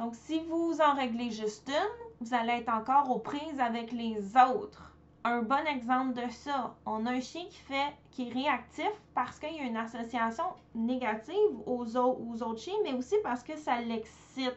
Donc, 0.00 0.14
si 0.14 0.40
vous 0.48 0.78
en 0.80 0.94
réglez 0.94 1.30
juste 1.30 1.68
une, 1.68 2.26
vous 2.26 2.32
allez 2.32 2.52
être 2.52 2.72
encore 2.72 3.10
aux 3.10 3.18
prises 3.18 3.60
avec 3.60 3.92
les 3.92 4.16
autres. 4.34 4.96
un 5.24 5.42
bon 5.42 5.66
exemple 5.66 6.14
de 6.14 6.26
ça. 6.30 6.74
On 6.86 7.04
a 7.04 7.10
un 7.10 7.20
chien 7.20 7.44
qui 7.50 7.58
fait, 7.58 7.92
qui 8.10 8.26
est 8.26 8.32
réactif 8.32 8.90
parce 9.14 9.38
qu'il 9.38 9.54
y 9.54 9.58
a 9.58 9.64
une 9.64 9.76
association 9.76 10.44
négative 10.74 11.34
aux, 11.66 11.98
autres 11.98 12.56
chiens, 12.56 12.78
mais 12.82 12.94
aussi 12.94 13.16
parce 13.22 13.42
que 13.42 13.58
ça 13.58 13.78
l'excite 13.82 14.56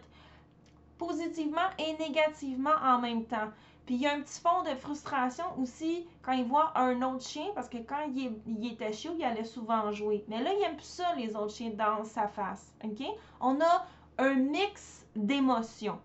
positivement 0.98 1.70
et 1.78 1.98
négativement 2.02 2.78
en 2.82 3.00
même 3.00 3.26
temps. 3.26 3.50
Puis 3.86 3.96
il 3.96 4.02
y 4.02 4.08
a 4.08 4.14
un 4.14 4.22
petit 4.22 4.40
fond 4.40 4.64
de 4.64 4.74
frustration 4.78 5.44
aussi 5.62 6.08
quand 6.22 6.32
il 6.32 6.46
voit 6.46 6.72
un 6.80 7.02
autre 7.02 7.28
chien, 7.28 7.48
parce 7.54 7.68
que 7.68 7.80
quand 7.80 8.10
il, 8.16 8.66
était 8.66 8.94
chiot, 8.94 9.12
il 9.18 9.26
allait 9.26 9.44
souvent 9.44 9.92
jouer. 9.92 10.24
Mais 10.30 10.42
là, 10.42 10.54
il 10.54 10.64
aime 10.64 10.78
plus 10.78 10.86
ça, 10.86 11.14
les 11.18 11.36
autres 11.36 11.54
chiens, 11.54 11.72
dans 11.72 12.06
sa 12.06 12.30
face. 12.30 12.74
OK? 12.86 13.06
On 13.42 13.60
a 13.60 13.86
un 14.20 14.36
mix 14.36 15.03
d'émotions. 15.16 16.00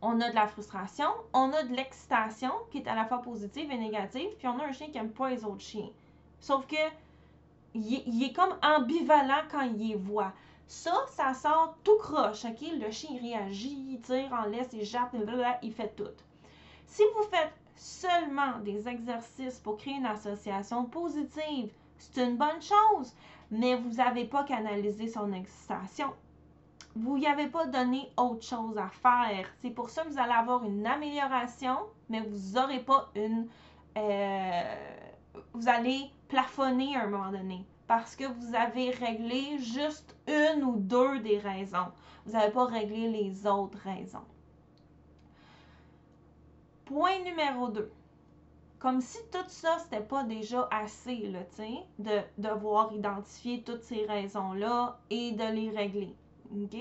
On 0.00 0.20
a 0.20 0.30
de 0.30 0.34
la 0.34 0.46
frustration, 0.46 1.08
on 1.32 1.52
a 1.52 1.62
de 1.64 1.74
l'excitation, 1.74 2.52
qui 2.70 2.78
est 2.78 2.88
à 2.88 2.94
la 2.94 3.04
fois 3.04 3.20
positive 3.20 3.70
et 3.70 3.78
négative, 3.78 4.30
puis 4.38 4.46
on 4.46 4.58
a 4.58 4.66
un 4.66 4.72
chien 4.72 4.86
qui 4.86 4.98
n'aime 4.98 5.10
pas 5.10 5.30
les 5.30 5.44
autres 5.44 5.60
chiens. 5.60 5.90
Sauf 6.40 6.66
que 6.66 6.76
il 7.74 8.24
est, 8.24 8.32
comme 8.32 8.56
ambivalent 8.62 9.42
quand 9.50 9.62
il 9.62 9.88
les 9.88 9.94
voit. 9.94 10.32
Ça, 10.66 10.92
ça 11.08 11.34
sort 11.34 11.76
tout 11.84 11.96
croche, 11.98 12.44
OK? 12.44 12.60
Le 12.80 12.90
chien 12.90 13.18
réagit, 13.20 13.86
il 13.90 14.00
tire, 14.00 14.32
en 14.32 14.48
laisse, 14.48 14.68
il 14.72 14.84
jappe, 14.84 15.14
il 15.62 15.72
fait 15.72 15.94
tout. 15.96 16.04
Si 16.86 17.02
vous 17.14 17.24
faites 17.24 17.52
seulement 17.76 18.58
des 18.64 18.88
exercices 18.88 19.58
pour 19.60 19.76
créer 19.76 19.94
une 19.94 20.06
association 20.06 20.84
positive, 20.84 21.70
c'est 21.98 22.24
une 22.24 22.36
bonne 22.36 22.60
chose, 22.60 23.14
mais 23.50 23.76
vous 23.76 23.94
n'avez 23.94 24.24
pas 24.24 24.44
canalisé 24.44 25.08
son 25.08 25.32
excitation. 25.32 26.12
Vous 27.00 27.16
n'y 27.16 27.26
avez 27.26 27.46
pas 27.46 27.66
donné 27.66 28.10
autre 28.16 28.44
chose 28.44 28.76
à 28.76 28.88
faire. 28.88 29.48
C'est 29.62 29.70
pour 29.70 29.88
ça 29.88 30.02
que 30.02 30.08
vous 30.08 30.18
allez 30.18 30.32
avoir 30.32 30.64
une 30.64 30.84
amélioration, 30.84 31.76
mais 32.08 32.20
vous 32.20 32.54
n'aurez 32.54 32.80
pas 32.80 33.08
une... 33.14 33.46
Euh, 33.96 34.74
vous 35.52 35.68
allez 35.68 36.10
plafonner 36.28 36.96
à 36.96 37.04
un 37.04 37.06
moment 37.06 37.30
donné 37.30 37.64
parce 37.86 38.16
que 38.16 38.24
vous 38.24 38.54
avez 38.54 38.90
réglé 38.90 39.58
juste 39.58 40.16
une 40.26 40.64
ou 40.64 40.76
deux 40.76 41.20
des 41.20 41.38
raisons. 41.38 41.86
Vous 42.26 42.32
n'avez 42.32 42.52
pas 42.52 42.66
réglé 42.66 43.08
les 43.08 43.46
autres 43.46 43.78
raisons. 43.78 44.24
Point 46.84 47.20
numéro 47.24 47.68
2. 47.68 47.92
Comme 48.78 49.00
si 49.00 49.18
tout 49.30 49.48
ça, 49.48 49.78
c'était 49.78 50.04
pas 50.04 50.24
déjà 50.24 50.68
assez, 50.70 51.28
là, 51.28 51.40
de 51.98 52.20
devoir 52.36 52.92
identifier 52.92 53.62
toutes 53.62 53.82
ces 53.82 54.04
raisons-là 54.04 54.98
et 55.10 55.32
de 55.32 55.44
les 55.44 55.70
régler. 55.70 56.14
OK? 56.52 56.76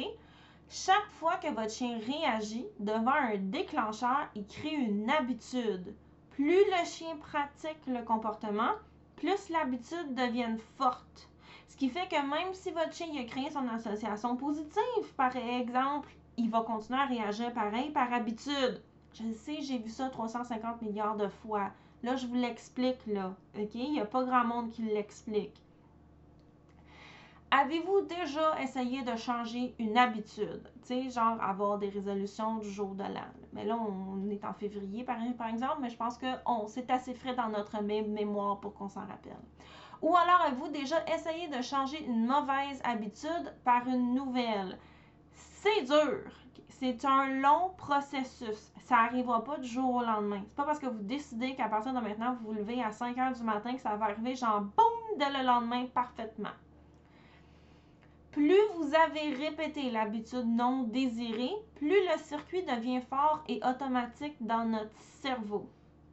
Chaque 0.70 1.10
fois 1.20 1.38
que 1.38 1.48
votre 1.48 1.72
chien 1.72 1.98
réagit 2.06 2.66
devant 2.80 3.12
un 3.12 3.38
déclencheur, 3.38 4.28
il 4.36 4.46
crée 4.46 4.76
une 4.76 5.10
habitude. 5.10 5.96
Plus 6.32 6.64
le 6.66 6.86
chien 6.86 7.16
pratique 7.18 7.80
le 7.88 8.04
comportement, 8.04 8.72
plus 9.16 9.50
l'habitude 9.50 10.14
devient 10.14 10.58
forte. 10.78 11.30
Ce 11.68 11.78
qui 11.78 11.90
fait 11.90 12.08
que 12.08 12.16
même 12.16 12.54
si 12.54 12.72
votre 12.72 12.94
chien 12.94 13.08
a 13.18 13.24
créé 13.24 13.50
son 13.50 13.68
association 13.70 14.36
positive, 14.36 15.14
par 15.16 15.36
exemple, 15.36 16.10
il 16.38 16.50
va 16.50 16.62
continuer 16.62 17.00
à 17.00 17.06
réagir 17.06 17.54
pareil 17.54 17.90
par 17.92 18.14
habitude. 18.14 18.82
Je 19.14 19.32
sais, 19.34 19.62
j'ai 19.62 19.80
vu 19.80 19.90
ça 19.90 20.10
350 20.10 20.82
milliards 20.82 21.18
de 21.18 21.28
fois. 21.28 21.72
Là, 22.04 22.16
je 22.16 22.28
vous 22.28 22.36
l'explique, 22.36 23.06
là. 23.08 23.34
OK? 23.58 23.74
Il 23.74 23.94
n'y 23.94 24.00
a 24.00 24.06
pas 24.06 24.24
grand 24.24 24.46
monde 24.46 24.70
qui 24.70 24.84
l'explique. 24.84 25.56
Avez-vous 27.50 28.01
déjà 28.01 28.62
essayé 28.62 29.04
de 29.04 29.16
changer 29.16 29.74
une 29.80 29.98
habitude? 29.98 30.70
Tu 30.82 30.88
sais, 30.88 31.10
genre 31.10 31.42
avoir 31.42 31.77
des 31.77 31.89
résolutions 31.89 32.58
du 32.58 32.70
jour 32.70 32.94
de 32.94 33.04
l'an. 33.04 33.32
Mais 33.54 33.63
là, 33.63 33.77
on 33.77 34.30
est 34.30 34.44
en 34.44 34.54
février, 34.54 35.04
par, 35.04 35.18
exemple, 35.50 35.77
mais 35.82 35.89
je 35.89 35.96
pense 35.96 36.18
que 36.18 36.27
c'est 36.68 36.89
assez 36.92 37.13
frais 37.13 37.36
dans 37.36 37.50
notre 37.50 37.82
mémoire 37.82 38.60
pour 38.60 38.74
qu'on 38.74 38.89
s'en 38.89 39.06
rappelle. 39.06 39.39
Ou 40.01 40.16
alors, 40.16 40.42
avez-vous 40.46 40.68
déjà 40.68 40.98
essayé 41.13 41.48
de 41.48 41.62
changer 41.62 42.04
une 42.04 42.25
mauvaise 42.25 42.82
habitude 42.84 43.56
par 43.63 43.88
une 43.88 44.13
nouvelle? 44.13 44.77
C'est 45.32 45.84
dur. 45.84 46.30
C'est 46.70 47.06
un 47.06 47.27
long 47.39 47.72
processus 47.77 48.72
ça 48.88 48.96
n'arrivera 48.96 49.44
pas 49.44 49.58
du 49.58 49.68
jour 49.68 49.96
au 49.96 50.01
lendemain. 50.01 50.42
C'est 50.48 50.56
pas 50.56 50.63
parce 50.63 50.80
que 50.80 50.86
vous 50.86 51.04
décidez 51.04 51.56
qu'à 51.56 51.68
partir 51.68 51.94
de 51.94 52.00
maintenant, 52.00 52.36
vous 52.36 52.48
vous 52.48 52.54
levez 52.54 52.82
à 52.82 52.92
5 52.92 53.18
heures 53.18 53.34
du 53.34 53.44
matin 53.44 53.74
que 53.74 53.82
ça 53.82 53.96
va 53.98 54.06
arriver 54.06 54.34
genre 54.34 54.62
boum 54.62 55.18
dès 55.18 55.30
le 55.30 55.46
lendemain 55.46 55.86
parfaitement. 55.94 56.56
Plus 58.38 58.67
vous 58.75 58.94
avez 58.94 59.34
répété 59.34 59.89
l'habitude 59.89 60.46
non 60.46 60.84
désirée, 60.84 61.56
plus 61.74 61.89
le 61.89 62.20
circuit 62.20 62.62
devient 62.62 63.01
fort 63.10 63.44
et 63.48 63.60
automatique 63.67 64.36
dans 64.41 64.63
notre 64.63 64.96
cerveau. 65.24 65.67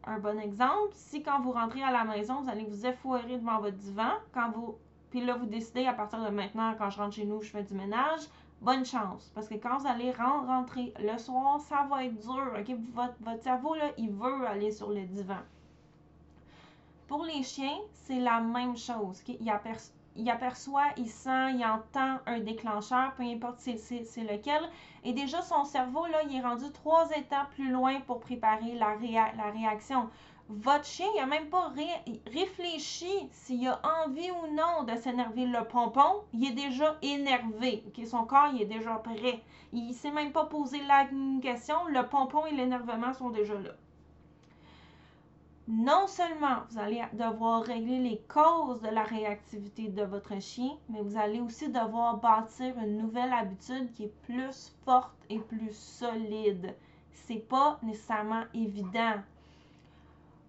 Un 0.04 0.20
bon 0.20 0.40
exemple, 0.40 0.88
si 0.94 1.22
quand 1.22 1.42
vous 1.42 1.52
rentrez 1.52 1.82
à 1.82 1.90
la 1.90 2.04
maison, 2.04 2.40
vous 2.40 2.48
allez 2.48 2.64
vous 2.64 2.86
effoirer 2.86 3.36
devant 3.36 3.60
votre 3.60 3.76
divan, 3.76 4.08
quand 4.32 4.50
vous 4.52 4.78
puis 5.10 5.22
là 5.22 5.36
vous 5.36 5.44
décidez 5.44 5.84
à 5.84 5.92
partir 5.92 6.24
de 6.24 6.30
maintenant 6.30 6.74
quand 6.78 6.88
je 6.88 6.96
rentre 6.96 7.14
chez 7.14 7.26
nous, 7.26 7.42
je 7.42 7.50
fais 7.50 7.62
du 7.62 7.74
ménage, 7.74 8.22
bonne 8.62 8.86
chance. 8.86 9.30
Parce 9.34 9.46
que 9.46 9.56
quand 9.56 9.76
vous 9.76 9.86
allez 9.86 10.10
rentrer 10.12 10.94
le 10.98 11.18
soir, 11.18 11.60
ça 11.60 11.86
va 11.90 12.06
être 12.06 12.18
dur. 12.18 12.54
Votre, 12.94 13.42
cerveau, 13.42 13.74
là, 13.74 13.90
il 13.98 14.10
veut 14.10 14.46
aller 14.46 14.70
sur 14.70 14.88
le 14.88 15.02
divan. 15.02 15.42
Pour 17.06 17.22
les 17.26 17.42
chiens, 17.42 17.80
c'est 17.92 18.18
la 18.18 18.40
même 18.40 18.78
chose. 18.78 19.22
Il, 20.16 20.30
aperçoit, 20.30 20.86
il 20.96 21.08
sent, 21.08 21.54
il 21.54 21.64
entend 21.64 22.18
un 22.26 22.40
déclencheur, 22.40 23.14
peu 23.16 23.24
importe 23.24 23.60
c'est 23.60 24.22
lequel. 24.22 24.62
Et 25.04 25.12
déjà, 25.12 25.42
son 25.42 25.64
cerveau, 25.64 26.06
là, 26.06 26.22
il 26.28 26.36
est 26.36 26.40
rendu 26.40 26.70
trois 26.72 27.10
étapes 27.10 27.50
plus 27.54 27.70
loin 27.70 28.00
pour 28.00 28.20
préparer 28.20 28.74
la, 28.74 28.94
réaction 29.50 30.08
votre 30.48 30.84
chien, 30.84 31.06
il 31.14 31.20
n'a 31.20 31.26
même 31.26 31.48
pas 31.48 31.72
réfléchi 32.30 33.28
s'il 33.32 33.66
a 33.66 33.80
envie 34.04 34.30
ou 34.30 34.54
non 34.54 34.84
de 34.84 34.94
s'énerver. 35.00 35.46
Le 35.46 35.64
pompon, 35.64 36.22
il 36.34 36.46
est 36.46 36.52
déjà 36.52 36.98
énervé. 37.00 37.82
Son 38.04 38.24
corps, 38.26 38.50
il 38.52 38.60
est 38.60 38.66
déjà 38.66 38.94
prêt. 38.96 39.40
Il 39.72 39.88
ne 39.88 39.92
s'est 39.94 40.10
même 40.10 40.32
pas 40.32 40.44
posé 40.44 40.82
la 40.86 41.06
question. 41.40 41.76
Le 41.88 42.06
pompon 42.06 42.44
et 42.44 42.54
l'énervement 42.54 43.14
sont 43.14 43.30
déjà 43.30 43.54
là. 43.54 43.70
Non 45.66 46.06
seulement 46.06 46.58
vous 46.70 46.78
allez 46.78 47.02
devoir 47.14 47.62
régler 47.62 47.98
les 47.98 48.20
causes 48.28 48.82
de 48.82 48.88
la 48.88 49.02
réactivité 49.02 49.88
de 49.88 50.02
votre 50.02 50.38
chien, 50.40 50.72
mais 50.90 51.00
vous 51.00 51.16
allez 51.16 51.40
aussi 51.40 51.68
devoir 51.68 52.18
bâtir 52.18 52.78
une 52.78 52.98
nouvelle 52.98 53.32
habitude 53.32 53.92
qui 53.92 54.04
est 54.04 54.14
plus 54.24 54.74
forte 54.84 55.16
et 55.30 55.38
plus 55.38 55.74
solide. 55.74 56.74
C'est 57.12 57.48
pas 57.48 57.78
nécessairement 57.82 58.44
évident 58.52 59.14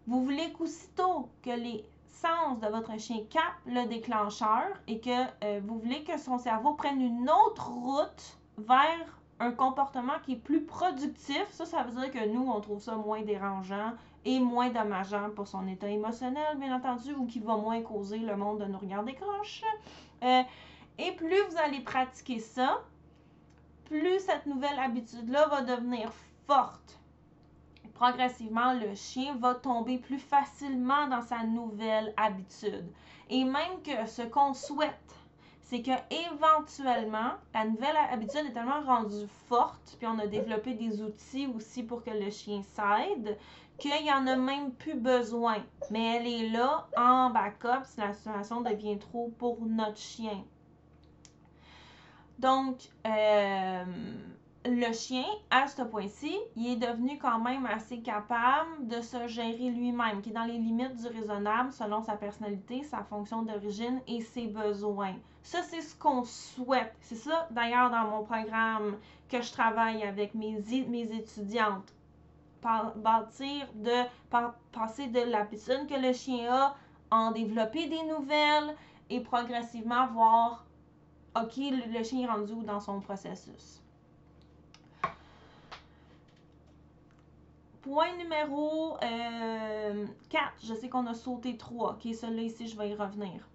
vous 0.07 0.23
voulez 0.23 0.51
qu'aussitôt 0.53 1.29
que 1.41 1.49
les 1.49 1.83
sens 2.07 2.59
de 2.59 2.67
votre 2.67 2.97
chien 2.99 3.23
captent 3.29 3.65
le 3.65 3.87
déclencheur 3.87 4.65
et 4.87 4.99
que 4.99 5.25
euh, 5.43 5.61
vous 5.65 5.79
voulez 5.79 6.03
que 6.03 6.17
son 6.17 6.37
cerveau 6.37 6.73
prenne 6.73 7.01
une 7.01 7.29
autre 7.29 7.69
route 7.69 8.37
vers 8.57 9.19
un 9.39 9.51
comportement 9.51 10.13
qui 10.23 10.33
est 10.33 10.37
plus 10.37 10.63
productif, 10.63 11.45
ça, 11.49 11.65
ça 11.65 11.83
veut 11.83 11.99
dire 11.99 12.11
que 12.11 12.27
nous, 12.29 12.47
on 12.47 12.61
trouve 12.61 12.79
ça 12.79 12.95
moins 12.95 13.21
dérangeant 13.21 13.93
et 14.25 14.39
moins 14.39 14.69
dommageant 14.69 15.29
pour 15.29 15.47
son 15.47 15.67
état 15.67 15.87
émotionnel, 15.87 16.57
bien 16.57 16.75
entendu, 16.75 17.13
ou 17.13 17.25
qui 17.25 17.39
va 17.39 17.55
moins 17.55 17.81
causer 17.81 18.17
le 18.17 18.35
monde 18.35 18.59
de 18.59 18.65
nous 18.65 18.79
regarder 18.79 19.13
croche. 19.13 19.61
Euh, 20.23 20.41
et 20.97 21.11
plus 21.13 21.41
vous 21.49 21.57
allez 21.63 21.81
pratiquer 21.81 22.39
ça, 22.39 22.81
plus 23.85 24.19
cette 24.19 24.45
nouvelle 24.45 24.79
habitude-là 24.79 25.47
va 25.47 25.61
devenir 25.61 26.11
forte 26.47 26.99
progressivement, 27.95 28.73
le 28.73 28.93
chien 28.93 29.35
va 29.39 29.55
tomber 29.55 29.97
plus 29.97 30.19
facilement 30.19 31.07
dans 31.07 31.21
sa 31.21 31.43
nouvelle 31.43 32.13
habitude. 32.17 32.85
Et 33.29 33.43
même 33.43 33.81
que 33.83 34.05
ce 34.05 34.21
qu'on 34.21 34.53
souhaite, 34.53 35.15
c'est 35.63 35.81
que 35.81 35.91
éventuellement, 36.11 37.31
la 37.53 37.65
nouvelle 37.65 37.95
habitude 38.11 38.45
est 38.47 38.53
tellement 38.53 38.81
rendue 38.81 39.27
forte, 39.47 39.95
puis 39.97 40.07
on 40.07 40.19
a 40.19 40.27
développé 40.27 40.73
des 40.73 41.01
outils 41.01 41.47
aussi 41.55 41.81
pour 41.81 42.03
que 42.03 42.11
le 42.11 42.29
chien 42.29 42.61
s'aide, 42.61 43.37
qu'il 43.77 44.03
n'y 44.03 44.11
en 44.11 44.25
a 44.27 44.35
même 44.35 44.71
plus 44.71 44.95
besoin. 44.95 45.57
Mais 45.91 46.17
elle 46.17 46.27
est 46.27 46.49
là 46.49 46.87
en 46.97 47.29
backup 47.29 47.83
si 47.83 47.99
la 47.99 48.13
situation 48.13 48.61
devient 48.61 48.97
trop 48.97 49.31
pour 49.37 49.59
notre 49.65 49.97
chien. 49.97 50.43
Donc, 52.39 52.77
euh, 53.05 53.85
le 54.65 54.93
chien, 54.93 55.25
à 55.49 55.67
ce 55.67 55.83
point-ci, 55.83 56.35
il 56.55 56.73
est 56.73 56.75
devenu 56.75 57.17
quand 57.17 57.39
même 57.39 57.65
assez 57.65 57.99
capable 57.99 58.87
de 58.87 58.99
se 59.01 59.27
gérer 59.27 59.69
lui-même, 59.69 60.21
qui 60.21 60.31
est 60.31 60.33
dans 60.33 60.43
les 60.43 60.57
limites 60.57 60.95
du 60.95 61.07
raisonnable 61.07 61.71
selon 61.71 62.01
sa 62.01 62.15
personnalité, 62.15 62.83
sa 62.83 63.03
fonction 63.03 63.43
d'origine 63.43 64.01
et 64.07 64.21
ses 64.21 64.47
besoins. 64.47 65.15
Ça, 65.43 65.61
c'est 65.61 65.81
ce 65.81 65.95
qu'on 65.95 66.23
souhaite. 66.23 66.93
C'est 67.01 67.15
ça, 67.15 67.47
d'ailleurs, 67.51 67.91
dans 67.91 68.05
mon 68.09 68.23
programme 68.23 68.97
que 69.29 69.41
je 69.41 69.51
travaille 69.51 70.03
avec 70.03 70.33
mes, 70.33 70.57
mes 70.87 71.15
étudiantes. 71.15 71.94
De, 72.65 74.05
passer 74.71 75.07
de 75.07 75.19
la 75.19 75.45
que 75.45 76.01
le 76.01 76.13
chien 76.13 76.51
a, 76.51 76.75
en 77.11 77.31
développer 77.31 77.87
des 77.87 78.03
nouvelles 78.03 78.75
et 79.11 79.19
progressivement 79.19 80.07
voir, 80.07 80.65
OK, 81.35 81.57
le, 81.57 82.03
chien 82.03 82.27
est 82.27 82.31
rendu 82.31 82.55
dans 82.65 82.79
son 82.79 83.01
processus. 83.01 83.83
Point 87.83 88.17
numéro 88.17 88.97
4, 88.99 89.03
euh, 89.03 90.07
je 90.63 90.73
sais 90.73 90.89
qu'on 90.89 91.05
a 91.05 91.13
sauté 91.13 91.55
3. 91.57 91.91
Ok, 91.91 92.13
celui-là 92.15 92.41
ici, 92.41 92.67
je 92.67 92.75
vais 92.75 92.89
y 92.89 92.95
revenir. 92.95 93.47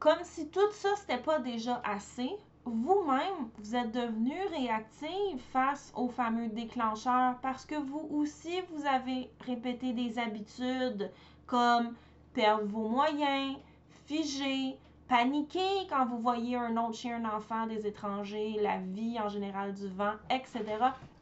Comme 0.00 0.24
si 0.24 0.48
tout 0.48 0.72
ça, 0.72 0.88
c'était 0.96 1.18
pas 1.18 1.40
déjà 1.40 1.82
assez, 1.84 2.30
vous-même, 2.64 3.50
vous 3.58 3.76
êtes 3.76 3.92
devenu 3.92 4.32
réactif 4.50 5.42
face 5.52 5.92
aux 5.94 6.08
fameux 6.08 6.48
déclencheurs 6.48 7.36
parce 7.42 7.66
que 7.66 7.74
vous 7.74 8.08
aussi, 8.10 8.62
vous 8.72 8.86
avez 8.86 9.30
répété 9.40 9.92
des 9.92 10.18
habitudes 10.18 11.10
comme 11.46 11.94
perdre 12.32 12.64
vos 12.64 12.88
moyens, 12.88 13.58
figer, 14.06 14.78
paniquer 15.06 15.86
quand 15.90 16.06
vous 16.06 16.20
voyez 16.20 16.56
un 16.56 16.76
autre 16.76 16.94
chien, 16.94 17.22
un 17.22 17.36
enfant, 17.36 17.66
des 17.66 17.86
étrangers, 17.86 18.56
la 18.62 18.78
vie 18.78 19.18
en 19.20 19.28
général 19.28 19.74
du 19.74 19.88
vent, 19.88 20.14
etc. 20.30 20.62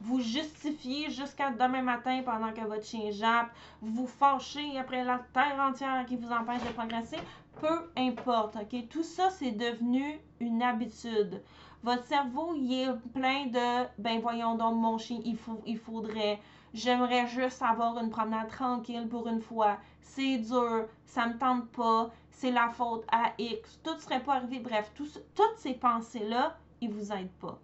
Vous 0.01 0.21
justifiez 0.21 1.11
jusqu'à 1.11 1.51
demain 1.51 1.83
matin 1.83 2.23
pendant 2.25 2.53
que 2.53 2.61
votre 2.61 2.85
chien 2.85 3.11
jappe, 3.11 3.49
vous 3.81 4.07
fâchez 4.07 4.79
après 4.79 5.03
la 5.03 5.19
terre 5.33 5.59
entière 5.59 6.05
qui 6.07 6.17
vous 6.17 6.31
empêche 6.31 6.63
de 6.63 6.73
progresser, 6.75 7.17
peu 7.61 7.91
importe, 7.97 8.57
ok? 8.57 8.89
Tout 8.89 9.03
ça, 9.03 9.31
c'est 9.31 9.53
devenu 9.53 10.21
une 10.41 10.63
habitude. 10.63 11.43
Votre 11.83 12.05
cerveau, 12.05 12.55
il 12.57 12.73
est 12.73 12.93
plein 13.13 13.47
de, 13.47 13.87
ben 13.99 14.21
voyons 14.21 14.57
donc, 14.57 14.77
mon 14.77 14.99
chien, 14.99 15.21
il, 15.25 15.37
faut, 15.37 15.63
il 15.67 15.79
faudrait, 15.79 16.41
j'aimerais 16.75 17.27
juste 17.27 17.63
avoir 17.63 17.99
une 17.99 18.11
promenade 18.11 18.49
tranquille 18.49 19.07
pour 19.09 19.29
une 19.29 19.41
fois. 19.41 19.79
C'est 20.01 20.39
dur, 20.39 20.87
ça 21.05 21.27
me 21.27 21.39
tente 21.39 21.69
pas, 21.71 22.11
c'est 22.31 22.51
la 22.51 22.69
faute 22.71 23.05
à 23.13 23.33
X, 23.39 23.81
tout 23.83 23.99
serait 24.01 24.23
pas 24.23 24.35
arrivé. 24.35 24.59
Bref, 24.59 24.91
toutes 24.95 25.57
ces 25.57 25.75
pensées-là, 25.75 26.57
ils 26.81 26.91
vous 26.91 27.13
aident 27.13 27.31
pas. 27.41 27.59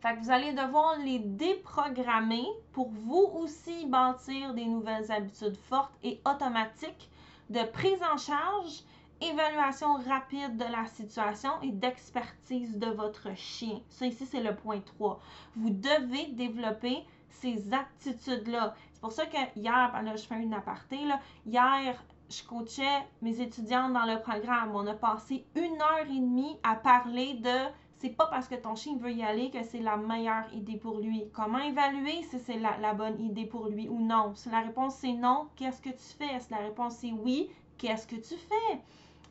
Fait 0.00 0.14
que 0.14 0.20
vous 0.20 0.30
allez 0.30 0.52
devoir 0.52 0.98
les 0.98 1.18
déprogrammer 1.18 2.44
pour 2.72 2.90
vous 2.90 3.30
aussi 3.34 3.86
bâtir 3.86 4.54
des 4.54 4.66
nouvelles 4.66 5.10
habitudes 5.10 5.56
fortes 5.56 5.94
et 6.02 6.20
automatiques 6.24 7.10
de 7.50 7.62
prise 7.62 8.02
en 8.02 8.16
charge, 8.16 8.82
évaluation 9.20 9.94
rapide 9.94 10.56
de 10.56 10.64
la 10.64 10.86
situation 10.86 11.50
et 11.62 11.70
d'expertise 11.70 12.78
de 12.78 12.86
votre 12.86 13.34
chien. 13.36 13.80
Ça 13.88 14.06
ici, 14.06 14.26
c'est 14.26 14.42
le 14.42 14.54
point 14.54 14.80
3. 14.80 15.20
Vous 15.56 15.70
devez 15.70 16.26
développer 16.32 17.04
ces 17.30 17.72
aptitudes-là. 17.72 18.74
C'est 18.92 19.00
pour 19.00 19.12
ça 19.12 19.26
que 19.26 19.38
hier, 19.56 19.90
ben 19.92 20.02
là, 20.02 20.16
je 20.16 20.26
fais 20.26 20.40
une 20.40 20.54
aparté, 20.54 21.04
là, 21.04 21.20
hier, 21.46 22.02
je 22.28 22.42
coachais 22.42 23.06
mes 23.22 23.40
étudiantes 23.40 23.92
dans 23.92 24.04
le 24.04 24.20
programme. 24.20 24.74
On 24.74 24.86
a 24.86 24.94
passé 24.94 25.46
une 25.54 25.80
heure 25.80 26.06
et 26.08 26.18
demie 26.18 26.58
à 26.62 26.74
parler 26.74 27.34
de 27.34 27.70
c'est 27.98 28.10
pas 28.10 28.26
parce 28.26 28.46
que 28.46 28.54
ton 28.54 28.74
chien 28.74 28.96
veut 28.98 29.12
y 29.12 29.22
aller 29.22 29.50
que 29.50 29.62
c'est 29.62 29.80
la 29.80 29.96
meilleure 29.96 30.52
idée 30.52 30.76
pour 30.76 30.98
lui. 30.98 31.24
Comment 31.32 31.58
évaluer 31.58 32.22
si 32.24 32.38
c'est 32.38 32.58
la, 32.58 32.94
bonne 32.94 33.18
idée 33.20 33.46
pour 33.46 33.68
lui 33.68 33.88
ou 33.88 34.00
non? 34.00 34.34
Si 34.34 34.50
la 34.50 34.60
réponse 34.60 34.96
c'est 34.96 35.14
non, 35.14 35.48
qu'est-ce 35.56 35.80
que 35.80 35.88
tu 35.88 36.04
fais? 36.18 36.38
Si 36.40 36.50
la 36.50 36.58
réponse 36.58 36.96
c'est 36.96 37.12
oui, 37.12 37.50
qu'est-ce 37.78 38.06
que 38.06 38.16
tu 38.16 38.34
fais? 38.34 38.80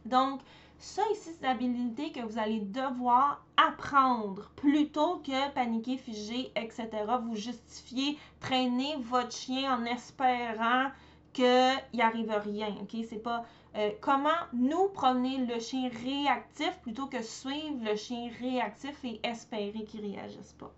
Donc, 0.05 0.41
ça 0.77 1.01
ici, 1.11 1.29
c'est 1.39 1.47
l'habilité 1.47 2.11
que 2.11 2.19
vous 2.21 2.37
allez 2.37 2.59
devoir 2.59 3.43
apprendre 3.57 4.49
plutôt 4.55 5.17
que 5.17 5.49
paniquer, 5.51 5.97
figer, 5.97 6.51
etc. 6.55 6.89
Vous 7.23 7.35
justifier, 7.35 8.17
traîner 8.39 8.95
votre 8.99 9.31
chien 9.31 9.77
en 9.77 9.85
espérant 9.85 10.91
qu'il 11.33 11.83
n'y 11.93 12.01
arrive 12.01 12.31
rien. 12.31 12.75
OK? 12.81 12.95
C'est 13.09 13.21
pas 13.21 13.45
euh, 13.75 13.91
comment 13.99 14.29
nous 14.53 14.89
promener 14.89 15.45
le 15.45 15.59
chien 15.59 15.89
réactif 16.03 16.79
plutôt 16.81 17.07
que 17.07 17.21
suivre 17.21 17.83
le 17.83 17.95
chien 17.95 18.29
réactif 18.39 19.03
et 19.03 19.19
espérer 19.23 19.83
qu'il 19.85 20.01
ne 20.07 20.15
réagisse 20.15 20.53
pas. 20.53 20.71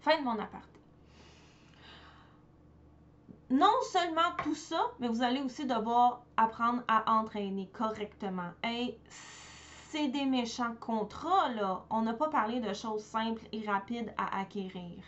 Fin 0.00 0.18
de 0.18 0.24
mon 0.24 0.38
aparté. 0.38 0.69
Non 3.50 3.74
seulement 3.90 4.30
tout 4.44 4.54
ça, 4.54 4.80
mais 5.00 5.08
vous 5.08 5.22
allez 5.22 5.40
aussi 5.40 5.66
devoir 5.66 6.22
apprendre 6.36 6.82
à 6.86 7.18
entraîner 7.18 7.68
correctement. 7.76 8.50
Et 8.62 8.96
c'est 9.88 10.06
des 10.06 10.24
méchants 10.24 10.76
contrats, 10.78 11.48
là. 11.48 11.84
On 11.90 12.02
n'a 12.02 12.14
pas 12.14 12.28
parlé 12.28 12.60
de 12.60 12.72
choses 12.72 13.02
simples 13.02 13.42
et 13.50 13.66
rapides 13.66 14.14
à 14.16 14.38
acquérir. 14.40 15.02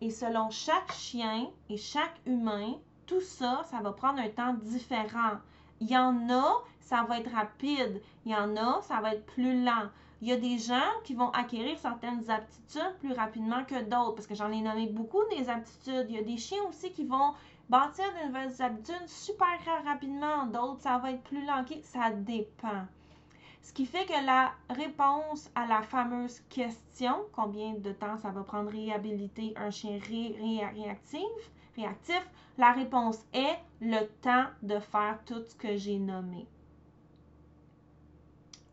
Et 0.00 0.10
selon 0.10 0.50
chaque 0.50 0.90
chien 0.90 1.48
et 1.70 1.76
chaque 1.76 2.20
humain, 2.26 2.74
tout 3.06 3.20
ça, 3.20 3.62
ça 3.70 3.78
va 3.80 3.92
prendre 3.92 4.18
un 4.18 4.28
temps 4.28 4.54
différent. 4.54 5.38
Il 5.80 5.88
y 5.88 5.96
en 5.96 6.28
a, 6.30 6.62
ça 6.80 7.04
va 7.04 7.20
être 7.20 7.30
rapide. 7.30 8.02
Il 8.26 8.32
y 8.32 8.34
en 8.34 8.56
a, 8.56 8.82
ça 8.82 9.00
va 9.00 9.14
être 9.14 9.24
plus 9.26 9.62
lent. 9.62 9.88
Il 10.20 10.28
y 10.28 10.32
a 10.32 10.36
des 10.36 10.58
gens 10.58 10.90
qui 11.04 11.14
vont 11.14 11.30
acquérir 11.30 11.78
certaines 11.78 12.28
aptitudes 12.28 12.96
plus 12.98 13.12
rapidement 13.12 13.62
que 13.64 13.82
d'autres, 13.82 14.14
parce 14.14 14.26
que 14.26 14.34
j'en 14.34 14.50
ai 14.50 14.62
nommé 14.62 14.86
beaucoup 14.86 15.22
des 15.30 15.48
aptitudes. 15.48 16.06
Il 16.08 16.16
y 16.16 16.18
a 16.18 16.22
des 16.22 16.38
chiens 16.38 16.62
aussi 16.68 16.92
qui 16.92 17.04
vont 17.04 17.34
bâtir 17.68 18.04
de 18.14 18.26
nouvelles 18.26 18.62
habitudes 18.62 19.08
super 19.08 19.58
rapidement. 19.84 20.46
D'autres, 20.46 20.80
ça 20.80 20.98
va 20.98 21.12
être 21.12 21.22
plus 21.22 21.44
lent. 21.44 21.64
Ça 21.82 22.10
dépend. 22.10 22.86
Ce 23.62 23.72
qui 23.72 23.86
fait 23.86 24.04
que 24.04 24.26
la 24.26 24.52
réponse 24.68 25.50
à 25.54 25.66
la 25.66 25.80
fameuse 25.80 26.40
question, 26.50 27.24
combien 27.32 27.72
de 27.72 27.92
temps 27.92 28.18
ça 28.18 28.30
va 28.30 28.42
prendre 28.42 28.70
réhabiliter 28.70 29.54
un 29.56 29.70
chien 29.70 29.98
réactif, 29.98 31.22
réactif, 31.74 32.28
la 32.58 32.72
réponse 32.72 33.24
est 33.32 33.58
le 33.80 34.06
temps 34.20 34.44
de 34.62 34.78
faire 34.78 35.18
tout 35.24 35.42
ce 35.42 35.54
que 35.54 35.76
j'ai 35.76 35.98
nommé. 35.98 36.46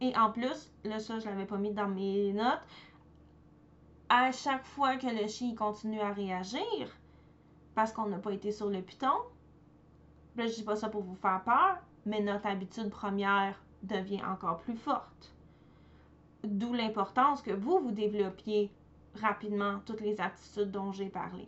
Et 0.02 0.16
en 0.18 0.32
plus, 0.32 0.72
là, 0.84 1.00
ça, 1.00 1.20
je 1.20 1.26
ne 1.26 1.32
l'avais 1.32 1.46
pas 1.46 1.58
mis 1.58 1.72
dans 1.72 1.88
mes 1.88 2.34
notes. 2.34 2.62
À 4.10 4.32
chaque 4.32 4.66
fois 4.66 4.98
que 4.98 5.08
le 5.08 5.28
chien 5.28 5.56
continue 5.56 6.02
à 6.02 6.12
réagir, 6.12 6.90
parce 7.76 7.92
qu'on 7.92 8.08
n'a 8.08 8.18
pas 8.18 8.32
été 8.32 8.52
sur 8.52 8.70
le 8.70 8.82
piton, 8.82 9.14
là, 10.36 10.48
je 10.48 10.56
dis 10.56 10.64
pas 10.64 10.76
ça 10.76 10.90
pour 10.90 11.04
vous 11.04 11.16
faire 11.16 11.42
peur, 11.44 11.78
mais 12.06 12.22
notre 12.22 12.48
habitude 12.48 12.90
première 12.90 13.56
devient 13.84 14.24
encore 14.24 14.60
plus 14.60 14.76
forte. 14.76 15.34
D'où 16.44 16.74
l'importance 16.74 17.42
que 17.42 17.52
vous, 17.52 17.80
vous 17.80 17.92
développiez 17.92 18.72
rapidement 19.22 19.80
toutes 19.86 20.02
les 20.02 20.20
attitudes 20.20 20.72
dont 20.72 20.92
j'ai 20.92 21.10
parlé. 21.10 21.48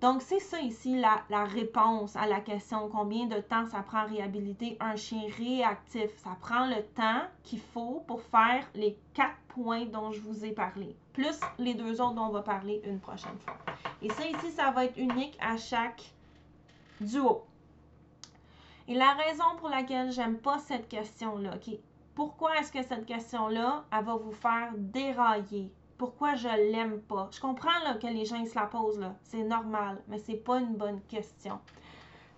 Donc, 0.00 0.20
c'est 0.20 0.40
ça 0.40 0.60
ici 0.60 1.00
la, 1.00 1.44
réponse 1.44 2.16
à 2.16 2.26
la 2.26 2.40
question 2.40 2.88
combien 2.88 3.26
de 3.26 3.40
temps 3.40 3.66
ça 3.66 3.80
prend 3.80 4.00
à 4.00 4.04
réhabiliter 4.04 4.76
un 4.78 4.94
chien 4.94 5.22
réactif. 5.38 6.10
Ça 6.18 6.36
prend 6.40 6.66
le 6.66 6.82
temps 6.94 7.22
qu'il 7.42 7.60
faut 7.60 8.04
pour 8.06 8.20
faire 8.22 8.66
les 8.74 8.98
quatre 9.14 9.38
points 9.48 9.86
dont 9.86 10.12
je 10.12 10.20
vous 10.20 10.44
ai 10.44 10.52
parlé, 10.52 10.94
plus 11.14 11.40
les 11.58 11.72
deux 11.72 12.00
autres 12.02 12.14
dont 12.14 12.26
on 12.26 12.30
va 12.30 12.42
parler 12.42 12.82
une 12.84 13.00
prochaine 13.00 13.38
fois. 13.38 13.56
Et 14.02 14.10
ça 14.10 14.26
ici, 14.26 14.50
ça 14.50 14.70
va 14.70 14.84
être 14.84 14.98
unique 14.98 15.36
à 15.40 15.56
chaque 15.56 16.02
duo. 17.00 17.44
Et 18.88 18.94
la 18.94 19.14
raison 19.14 19.56
pour 19.58 19.70
laquelle 19.70 20.12
j'aime 20.12 20.38
pas 20.38 20.58
cette 20.58 20.88
question-là, 20.88 21.56
OK? 21.56 21.74
Pourquoi 22.14 22.58
est-ce 22.58 22.70
que 22.70 22.82
cette 22.82 23.06
question-là, 23.06 23.84
elle 23.90 24.04
va 24.04 24.14
vous 24.14 24.32
faire 24.32 24.72
dérailler? 24.76 25.70
Pourquoi 25.98 26.34
je 26.34 26.48
l'aime 26.48 27.00
pas. 27.00 27.28
Je 27.32 27.40
comprends 27.40 27.70
que 28.00 28.06
les 28.06 28.24
gens 28.24 28.44
se 28.44 28.54
la 28.54 28.66
posent, 28.66 29.04
c'est 29.22 29.42
normal, 29.42 30.02
mais 30.08 30.18
c'est 30.18 30.36
pas 30.36 30.58
une 30.58 30.74
bonne 30.74 31.00
question. 31.02 31.58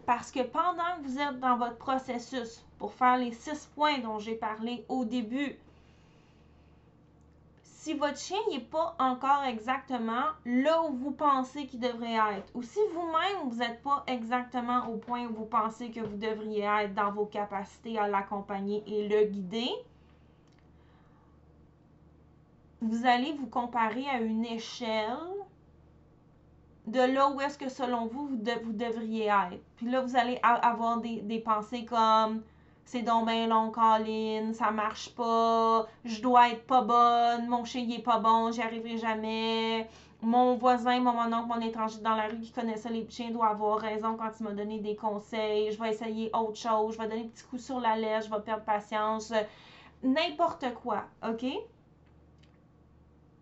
Parce 0.07 0.31
que 0.31 0.40
pendant 0.42 0.97
que 0.97 1.03
vous 1.03 1.18
êtes 1.18 1.38
dans 1.40 1.57
votre 1.57 1.77
processus 1.77 2.64
pour 2.79 2.92
faire 2.92 3.18
les 3.18 3.33
six 3.33 3.66
points 3.75 3.99
dont 3.99 4.18
j'ai 4.18 4.37
parlé 4.37 4.85
au 4.88 5.05
début, 5.05 5.59
si 7.62 7.94
votre 7.94 8.18
chien 8.18 8.38
n'est 8.51 8.61
pas 8.61 8.97
encore 8.99 9.44
exactement 9.44 10.25
là 10.44 10.83
où 10.83 10.94
vous 10.94 11.11
pensez 11.11 11.66
qu'il 11.66 11.81
devrait 11.81 12.16
être, 12.37 12.51
ou 12.55 12.62
si 12.62 12.79
vous-même, 12.92 13.49
vous 13.49 13.59
n'êtes 13.59 13.83
pas 13.83 14.05
exactement 14.07 14.88
au 14.88 14.97
point 14.97 15.27
où 15.27 15.35
vous 15.35 15.47
pensez 15.47 15.90
que 15.90 16.01
vous 16.01 16.16
devriez 16.16 16.64
être 16.64 16.94
dans 16.94 17.12
vos 17.12 17.27
capacités 17.27 17.99
à 17.99 18.09
l'accompagner 18.09 18.83
et 18.87 19.09
le 19.09 19.25
guider, 19.25 19.71
vous 22.81 23.07
allez 23.07 23.33
vous 23.33 23.47
comparer 23.47 24.07
à 24.09 24.21
une 24.21 24.45
échelle 24.45 25.17
de 26.87 27.01
là 27.01 27.29
où 27.31 27.41
est-ce 27.41 27.59
que 27.59 27.69
selon 27.69 28.07
vous, 28.07 28.29
vous, 28.29 28.73
devriez 28.73 29.27
être. 29.27 29.62
Puis 29.77 29.91
là, 29.91 30.01
vous 30.01 30.17
allez 30.17 30.38
avoir 30.43 31.01
des, 31.01 31.43
pensées 31.45 31.85
comme 31.85 32.43
c'est 32.85 33.03
donc 33.03 33.27
bien 33.27 33.47
long, 33.47 33.71
Colin, 33.71 34.55
ça 34.55 34.71
marche 34.71 35.14
pas, 35.14 35.87
je 36.07 36.23
dois 36.23 36.49
être 36.49 36.67
pas 36.67 36.81
bonne, 36.81 37.47
mon 37.47 37.62
chien 37.64 37.83
il 37.83 37.97
est 37.97 38.03
pas 38.03 38.19
bon, 38.19 38.51
j'y 38.51 38.62
arriverai 38.62 38.97
jamais. 38.97 39.87
Mon 40.23 40.57
voisin, 40.57 40.99
mon, 40.99 41.12
mon 41.12 41.37
oncle, 41.37 41.49
mon 41.49 41.61
étranger 41.61 42.01
dans 42.01 42.14
la 42.14 42.29
rue 42.29 42.41
qui 42.41 42.51
connaissait 42.51 42.88
les 42.88 43.07
chiens 43.09 43.31
doit 43.31 43.49
avoir 43.49 43.79
raison 43.79 44.17
quand 44.17 44.31
il 44.41 44.45
m'a 44.45 44.53
donné 44.53 44.81
des 44.81 44.97
conseils. 44.97 45.71
Je 45.71 45.79
vais 45.81 45.91
essayer 45.91 46.31
autre 46.35 46.57
chose, 46.57 46.95
je 46.95 46.99
vais 46.99 47.09
donner 47.09 47.25
un 47.25 47.29
petit 47.29 47.45
coup 47.45 47.59
sur 47.59 47.79
la 47.79 47.95
lèvre, 47.97 48.25
je 48.25 48.31
vais 48.31 48.41
perdre 48.41 48.64
patience. 48.64 49.33
N'importe 50.03 50.73
quoi, 50.83 51.05
OK? 51.29 51.45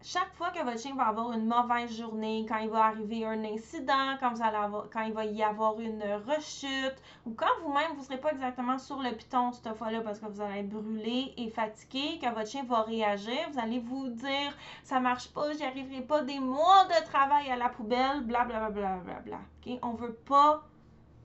Chaque 0.06 0.32
fois 0.34 0.50
que 0.50 0.62
votre 0.62 0.78
chien 0.78 0.94
va 0.94 1.08
avoir 1.08 1.32
une 1.32 1.46
mauvaise 1.46 1.98
journée, 1.98 2.46
quand 2.48 2.58
il 2.58 2.70
va 2.70 2.84
arriver 2.84 3.24
un 3.24 3.42
incident, 3.42 4.16
quand, 4.20 4.32
vous 4.32 4.40
allez 4.40 4.56
avoir, 4.56 4.88
quand 4.88 5.02
il 5.02 5.12
va 5.12 5.24
y 5.24 5.42
avoir 5.42 5.80
une 5.80 6.00
rechute, 6.28 6.94
ou 7.26 7.32
quand 7.32 7.50
vous-même, 7.60 7.90
vous 7.94 8.02
ne 8.02 8.04
serez 8.04 8.20
pas 8.20 8.30
exactement 8.30 8.78
sur 8.78 9.02
le 9.02 9.10
piton 9.16 9.50
cette 9.50 9.74
fois-là 9.74 10.02
parce 10.02 10.20
que 10.20 10.26
vous 10.26 10.40
allez 10.40 10.60
être 10.60 10.68
brûlé 10.68 11.34
et 11.36 11.50
fatigué, 11.50 12.20
que 12.22 12.32
votre 12.32 12.46
chien 12.46 12.62
va 12.62 12.82
réagir, 12.82 13.50
vous 13.50 13.58
allez 13.58 13.80
vous 13.80 14.06
dire 14.06 14.56
«ça 14.84 15.00
marche 15.00 15.28
pas, 15.32 15.52
j'y 15.54 15.64
arriverai 15.64 16.02
pas, 16.02 16.22
des 16.22 16.38
mois 16.38 16.84
de 16.84 17.04
travail 17.06 17.50
à 17.50 17.56
la 17.56 17.68
poubelle, 17.68 18.20
blablabla. 18.20 18.70
Bla, 18.70 18.98
bla, 18.98 19.20
bla, 19.24 19.38
bla. 19.64 19.78
On 19.82 19.94
ne 19.94 19.98
veut 19.98 20.14
pas 20.14 20.62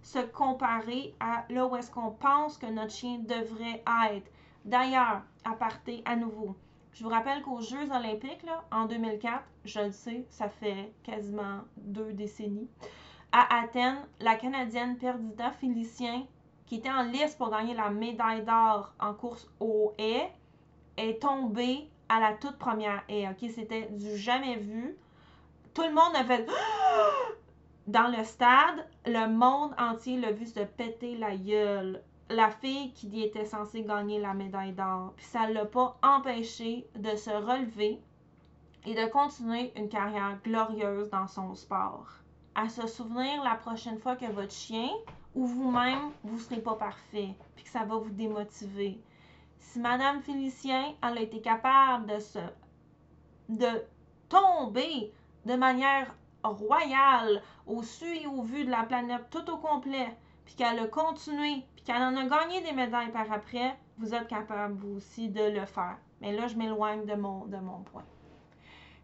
se 0.01 0.17
comparer 0.17 1.13
à 1.19 1.45
là 1.49 1.67
où 1.67 1.75
est-ce 1.75 1.91
qu'on 1.91 2.09
pense 2.09 2.57
que 2.57 2.65
notre 2.65 2.91
chien 2.91 3.19
devrait 3.19 3.83
être. 4.11 4.31
D'ailleurs, 4.65 5.21
à 5.45 5.53
partir 5.53 6.01
à 6.05 6.15
nouveau, 6.15 6.55
je 6.93 7.03
vous 7.03 7.09
rappelle 7.09 7.41
qu'aux 7.41 7.61
Jeux 7.61 7.89
olympiques, 7.91 8.45
en 8.71 8.85
2004, 8.85 9.43
je 9.65 9.79
le 9.79 9.91
sais, 9.91 10.25
ça 10.29 10.49
fait 10.49 10.93
quasiment 11.03 11.61
deux 11.77 12.11
décennies, 12.13 12.67
à 13.31 13.61
Athènes, 13.61 14.05
la 14.19 14.35
Canadienne 14.35 14.97
Perdita 14.97 15.51
Félicien, 15.51 16.25
qui 16.65 16.75
était 16.75 16.91
en 16.91 17.03
liste 17.03 17.37
pour 17.37 17.49
gagner 17.49 17.73
la 17.73 17.89
médaille 17.89 18.43
d'or 18.43 18.93
en 18.99 19.13
course 19.13 19.49
au 19.59 19.93
haies, 19.97 20.31
est 20.97 21.21
tombée 21.21 21.89
à 22.09 22.19
la 22.19 22.33
toute 22.33 22.57
première 22.57 23.03
haie. 23.07 23.27
C'était 23.53 23.87
du 23.91 24.17
jamais 24.17 24.57
vu. 24.57 24.97
Tout 25.73 25.83
le 25.83 25.93
monde 25.93 26.15
a 26.15 26.23
fait 26.25 26.45
dans 27.87 28.07
le 28.09 28.23
stade, 28.25 28.85
le 29.05 29.27
monde 29.27 29.73
entier 29.77 30.19
l'a 30.19 30.31
vu 30.31 30.45
se 30.45 30.59
péter 30.59 31.17
la 31.17 31.35
gueule 31.35 32.01
la 32.31 32.49
fille 32.49 32.93
qui 32.93 33.23
était 33.23 33.45
censée 33.45 33.83
gagner 33.83 34.19
la 34.19 34.33
médaille 34.33 34.73
d'or. 34.73 35.13
Puis 35.15 35.25
ça 35.25 35.47
ne 35.47 35.53
l'a 35.53 35.65
pas 35.65 35.97
empêché 36.03 36.87
de 36.95 37.15
se 37.15 37.29
relever 37.29 37.99
et 38.85 38.95
de 38.95 39.05
continuer 39.09 39.71
une 39.75 39.89
carrière 39.89 40.39
glorieuse 40.43 41.09
dans 41.09 41.27
son 41.27 41.53
sport. 41.55 42.07
À 42.55 42.67
se 42.69 42.87
souvenir 42.87 43.43
la 43.43 43.55
prochaine 43.55 43.99
fois 43.99 44.15
que 44.15 44.25
votre 44.25 44.51
chien 44.51 44.89
ou 45.35 45.45
vous-même, 45.45 46.11
vous 46.23 46.35
ne 46.35 46.39
serez 46.39 46.61
pas 46.61 46.75
parfait, 46.75 47.29
puis 47.55 47.63
que 47.63 47.69
ça 47.69 47.85
va 47.85 47.95
vous 47.95 48.09
démotiver. 48.09 48.99
Si 49.57 49.79
Madame 49.79 50.21
Félicien, 50.21 50.93
elle 51.01 51.17
a 51.17 51.21
été 51.21 51.39
capable 51.39 52.07
de 52.07 52.19
se 52.19 52.39
de 53.47 53.83
tomber 54.29 55.11
de 55.45 55.55
manière 55.55 56.13
royale 56.43 57.41
au 57.67 57.83
su 57.83 58.05
et 58.05 58.27
au 58.27 58.41
vu 58.41 58.65
de 58.65 58.71
la 58.71 58.83
planète 58.83 59.29
tout 59.29 59.49
au 59.49 59.57
complet, 59.57 60.15
puis 60.45 60.55
qu'elle 60.55 60.79
a 60.79 60.87
continué, 60.87 61.65
puis 61.83 61.93
qu'elle 61.93 62.03
en 62.03 62.15
a 62.15 62.25
gagné 62.25 62.61
des 62.61 62.73
médailles 62.73 63.11
par 63.11 63.31
après, 63.31 63.75
vous 63.97 64.13
êtes 64.13 64.27
capable, 64.27 64.75
vous 64.75 64.97
aussi, 64.97 65.29
de 65.29 65.41
le 65.41 65.65
faire. 65.65 65.97
Mais 66.21 66.31
là, 66.31 66.47
je 66.47 66.55
m'éloigne 66.55 67.05
de 67.05 67.15
mon, 67.15 67.45
de 67.45 67.57
mon 67.57 67.79
point. 67.79 68.03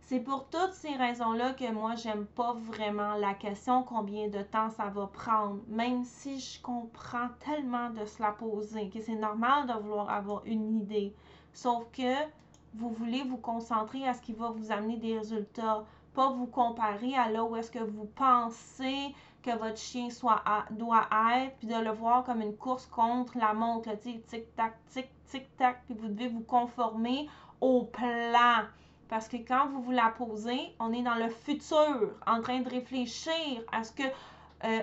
C'est 0.01 0.19
pour 0.19 0.47
toutes 0.47 0.73
ces 0.73 0.95
raisons-là 0.95 1.53
que 1.53 1.69
moi, 1.71 1.95
j'aime 1.95 2.25
pas 2.27 2.53
vraiment 2.53 3.15
la 3.15 3.33
question 3.33 3.83
combien 3.83 4.29
de 4.29 4.41
temps 4.41 4.69
ça 4.69 4.85
va 4.85 5.07
prendre, 5.07 5.59
même 5.67 6.05
si 6.05 6.39
je 6.39 6.61
comprends 6.61 7.27
tellement 7.39 7.89
de 7.89 8.05
se 8.05 8.21
la 8.21 8.31
poser, 8.31 8.89
que 8.89 9.01
c'est 9.01 9.15
normal 9.15 9.67
de 9.67 9.73
vouloir 9.73 10.09
avoir 10.09 10.45
une 10.45 10.77
idée. 10.77 11.13
Sauf 11.53 11.83
que 11.91 12.13
vous 12.75 12.89
voulez 12.89 13.23
vous 13.23 13.37
concentrer 13.37 14.07
à 14.07 14.13
ce 14.13 14.21
qui 14.21 14.33
va 14.33 14.51
vous 14.51 14.71
amener 14.71 14.97
des 14.97 15.17
résultats, 15.17 15.83
pas 16.13 16.29
vous 16.29 16.47
comparer 16.47 17.15
à 17.15 17.29
là 17.29 17.43
où 17.43 17.55
est-ce 17.55 17.71
que 17.71 17.83
vous 17.83 18.05
pensez 18.15 19.13
que 19.43 19.57
votre 19.57 19.77
chien 19.77 20.09
doit 20.71 21.07
être, 21.37 21.55
puis 21.57 21.67
de 21.67 21.75
le 21.75 21.91
voir 21.91 22.23
comme 22.23 22.41
une 22.41 22.55
course 22.55 22.85
contre 22.85 23.37
la 23.37 23.53
montre, 23.53 23.97
tic-tac, 23.99 24.75
tic, 24.89 25.09
tic-tac, 25.29 25.83
puis 25.85 25.95
vous 25.95 26.07
devez 26.07 26.27
vous 26.27 26.43
conformer 26.43 27.29
au 27.61 27.83
plan. 27.83 28.65
Parce 29.09 29.27
que 29.27 29.37
quand 29.37 29.67
vous 29.69 29.81
vous 29.81 29.91
la 29.91 30.13
posez, 30.17 30.75
on 30.79 30.91
est 30.91 31.03
dans 31.03 31.15
le 31.15 31.29
futur, 31.29 32.11
en 32.25 32.41
train 32.41 32.59
de 32.59 32.69
réfléchir 32.69 33.63
à 33.71 33.83
ce 33.83 33.93
que 33.93 34.03
euh, 34.63 34.81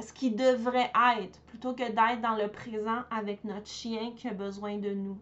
ce 0.00 0.12
qui 0.12 0.30
devrait 0.30 0.90
être, 1.18 1.38
plutôt 1.42 1.74
que 1.74 1.84
d'être 1.84 2.20
dans 2.22 2.34
le 2.34 2.48
présent 2.48 3.02
avec 3.10 3.44
notre 3.44 3.66
chien 3.66 4.12
qui 4.16 4.26
a 4.26 4.32
besoin 4.32 4.78
de 4.78 4.90
nous. 4.90 5.18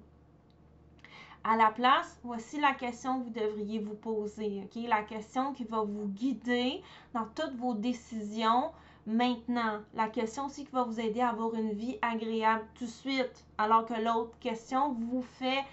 À 1.42 1.56
la 1.56 1.70
place, 1.70 2.20
voici 2.22 2.60
la 2.60 2.74
question 2.74 3.18
que 3.18 3.24
vous 3.24 3.30
devriez 3.30 3.78
vous 3.78 3.94
poser, 3.94 4.62
OK? 4.62 4.82
La 4.86 5.02
question 5.02 5.54
qui 5.54 5.64
va 5.64 5.80
vous 5.82 6.06
guider 6.08 6.82
dans 7.14 7.24
toutes 7.34 7.56
vos 7.56 7.72
décisions 7.72 8.70
maintenant. 9.06 9.80
La 9.94 10.08
question 10.08 10.46
aussi 10.46 10.66
qui 10.66 10.72
va 10.72 10.82
vous 10.82 11.00
aider 11.00 11.22
à 11.22 11.30
avoir 11.30 11.54
une 11.54 11.72
vie 11.72 11.98
agréable 12.02 12.66
tout 12.74 12.84
de 12.84 12.90
suite, 12.90 13.46
alors 13.56 13.86
que 13.86 13.94
l'autre 13.94 14.38
question 14.38 14.92
vous 14.92 15.22
fait 15.22 15.64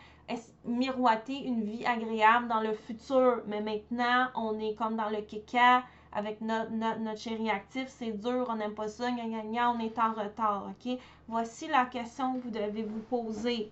miroiter 0.64 1.44
une 1.44 1.64
vie 1.64 1.86
agréable 1.86 2.48
dans 2.48 2.62
le 2.62 2.74
futur. 2.74 3.42
Mais 3.48 3.62
maintenant, 3.62 4.28
on 4.36 4.58
est 4.60 4.74
comme 4.76 4.96
dans 4.96 5.10
le 5.10 5.22
kéka 5.22 5.84
avec 6.14 6.40
notre, 6.40 6.72
notre, 6.72 7.00
notre 7.00 7.20
chéri 7.20 7.50
actif, 7.50 7.88
c'est 7.90 8.14
dur, 8.14 8.48
on 8.50 8.56
n'aime 8.56 8.74
pas 8.74 8.88
ça, 8.88 9.12
gna, 9.12 9.44
gna, 9.44 9.72
on 9.72 9.80
est 9.80 10.00
en 10.00 10.14
retard, 10.14 10.70
ok? 10.72 10.98
Voici 11.28 11.68
la 11.68 11.86
question 11.86 12.36
que 12.36 12.40
vous 12.40 12.52
devez 12.52 12.84
vous 12.84 13.02
poser 13.02 13.70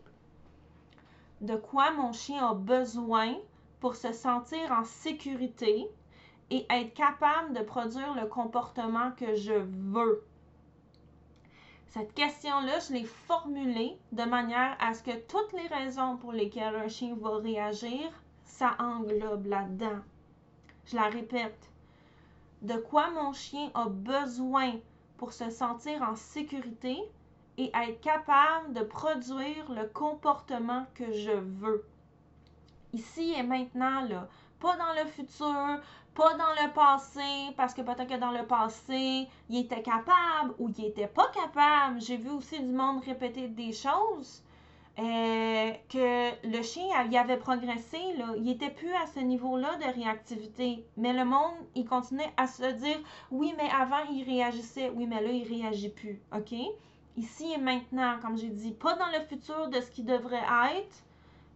de 1.41 1.55
quoi 1.55 1.91
mon 1.91 2.13
chien 2.13 2.47
a 2.47 2.53
besoin 2.53 3.35
pour 3.79 3.95
se 3.95 4.11
sentir 4.13 4.71
en 4.71 4.83
sécurité 4.83 5.87
et 6.49 6.65
être 6.69 6.93
capable 6.93 7.53
de 7.53 7.61
produire 7.61 8.13
le 8.15 8.27
comportement 8.27 9.11
que 9.11 9.35
je 9.35 9.53
veux. 9.53 10.23
Cette 11.89 12.13
question-là, 12.13 12.79
je 12.79 12.93
l'ai 12.93 13.05
formulée 13.05 13.97
de 14.11 14.23
manière 14.23 14.75
à 14.79 14.93
ce 14.93 15.01
que 15.01 15.17
toutes 15.27 15.53
les 15.53 15.67
raisons 15.67 16.17
pour 16.17 16.33
lesquelles 16.33 16.75
un 16.75 16.89
chien 16.89 17.15
va 17.15 17.37
réagir, 17.37 18.11
ça 18.43 18.75
englobe 18.79 19.45
là-dedans. 19.45 20.01
Je 20.85 20.95
la 20.95 21.09
répète. 21.09 21.69
De 22.61 22.75
quoi 22.75 23.11
mon 23.11 23.31
chien 23.33 23.71
a 23.73 23.87
besoin 23.87 24.73
pour 25.17 25.33
se 25.33 25.49
sentir 25.49 26.01
en 26.01 26.15
sécurité 26.15 26.97
et 27.57 27.71
être 27.73 28.01
capable 28.01 28.73
de 28.73 28.81
produire 28.81 29.71
le 29.71 29.87
comportement 29.87 30.85
que 30.93 31.11
je 31.11 31.31
veux. 31.31 31.85
Ici 32.93 33.33
et 33.37 33.43
maintenant, 33.43 34.01
là. 34.01 34.27
Pas 34.59 34.77
dans 34.77 34.93
le 34.93 35.07
futur, 35.09 35.79
pas 36.15 36.33
dans 36.35 36.63
le 36.63 36.73
passé, 36.73 37.53
parce 37.57 37.73
que 37.73 37.81
peut-être 37.81 38.07
que 38.07 38.19
dans 38.19 38.31
le 38.31 38.45
passé, 38.45 39.27
il 39.49 39.59
était 39.59 39.81
capable 39.81 40.53
ou 40.57 40.69
il 40.77 40.85
était 40.85 41.07
pas 41.07 41.27
capable. 41.27 41.99
J'ai 41.99 42.17
vu 42.17 42.29
aussi 42.29 42.59
du 42.59 42.71
monde 42.71 43.03
répéter 43.03 43.47
des 43.47 43.73
choses. 43.73 44.41
Euh, 44.97 45.73
que 45.89 46.47
le 46.47 46.61
chien 46.63 46.85
il 47.11 47.17
avait 47.17 47.35
progressé, 47.35 47.97
là, 48.17 48.27
il 48.37 48.49
était 48.49 48.69
plus 48.69 48.93
à 48.93 49.05
ce 49.07 49.19
niveau-là 49.19 49.75
de 49.75 49.93
réactivité. 49.93 50.85
Mais 50.95 51.11
le 51.11 51.25
monde, 51.25 51.53
il 51.75 51.85
continuait 51.85 52.31
à 52.37 52.47
se 52.47 52.71
dire 52.71 52.99
oui, 53.29 53.53
mais 53.57 53.69
avant 53.69 54.09
il 54.09 54.23
réagissait, 54.23 54.89
oui, 54.95 55.05
mais 55.05 55.21
là 55.21 55.31
il 55.31 55.45
réagit 55.45 55.89
plus. 55.89 56.21
OK? 56.33 56.53
Ici 57.17 57.51
et 57.53 57.57
maintenant, 57.57 58.19
comme 58.21 58.37
j'ai 58.37 58.49
dit, 58.49 58.71
pas 58.71 58.95
dans 58.95 59.07
le 59.07 59.25
futur 59.25 59.69
de 59.69 59.79
ce 59.81 59.91
qui 59.91 60.03
devrait 60.03 60.43
être, 60.77 61.03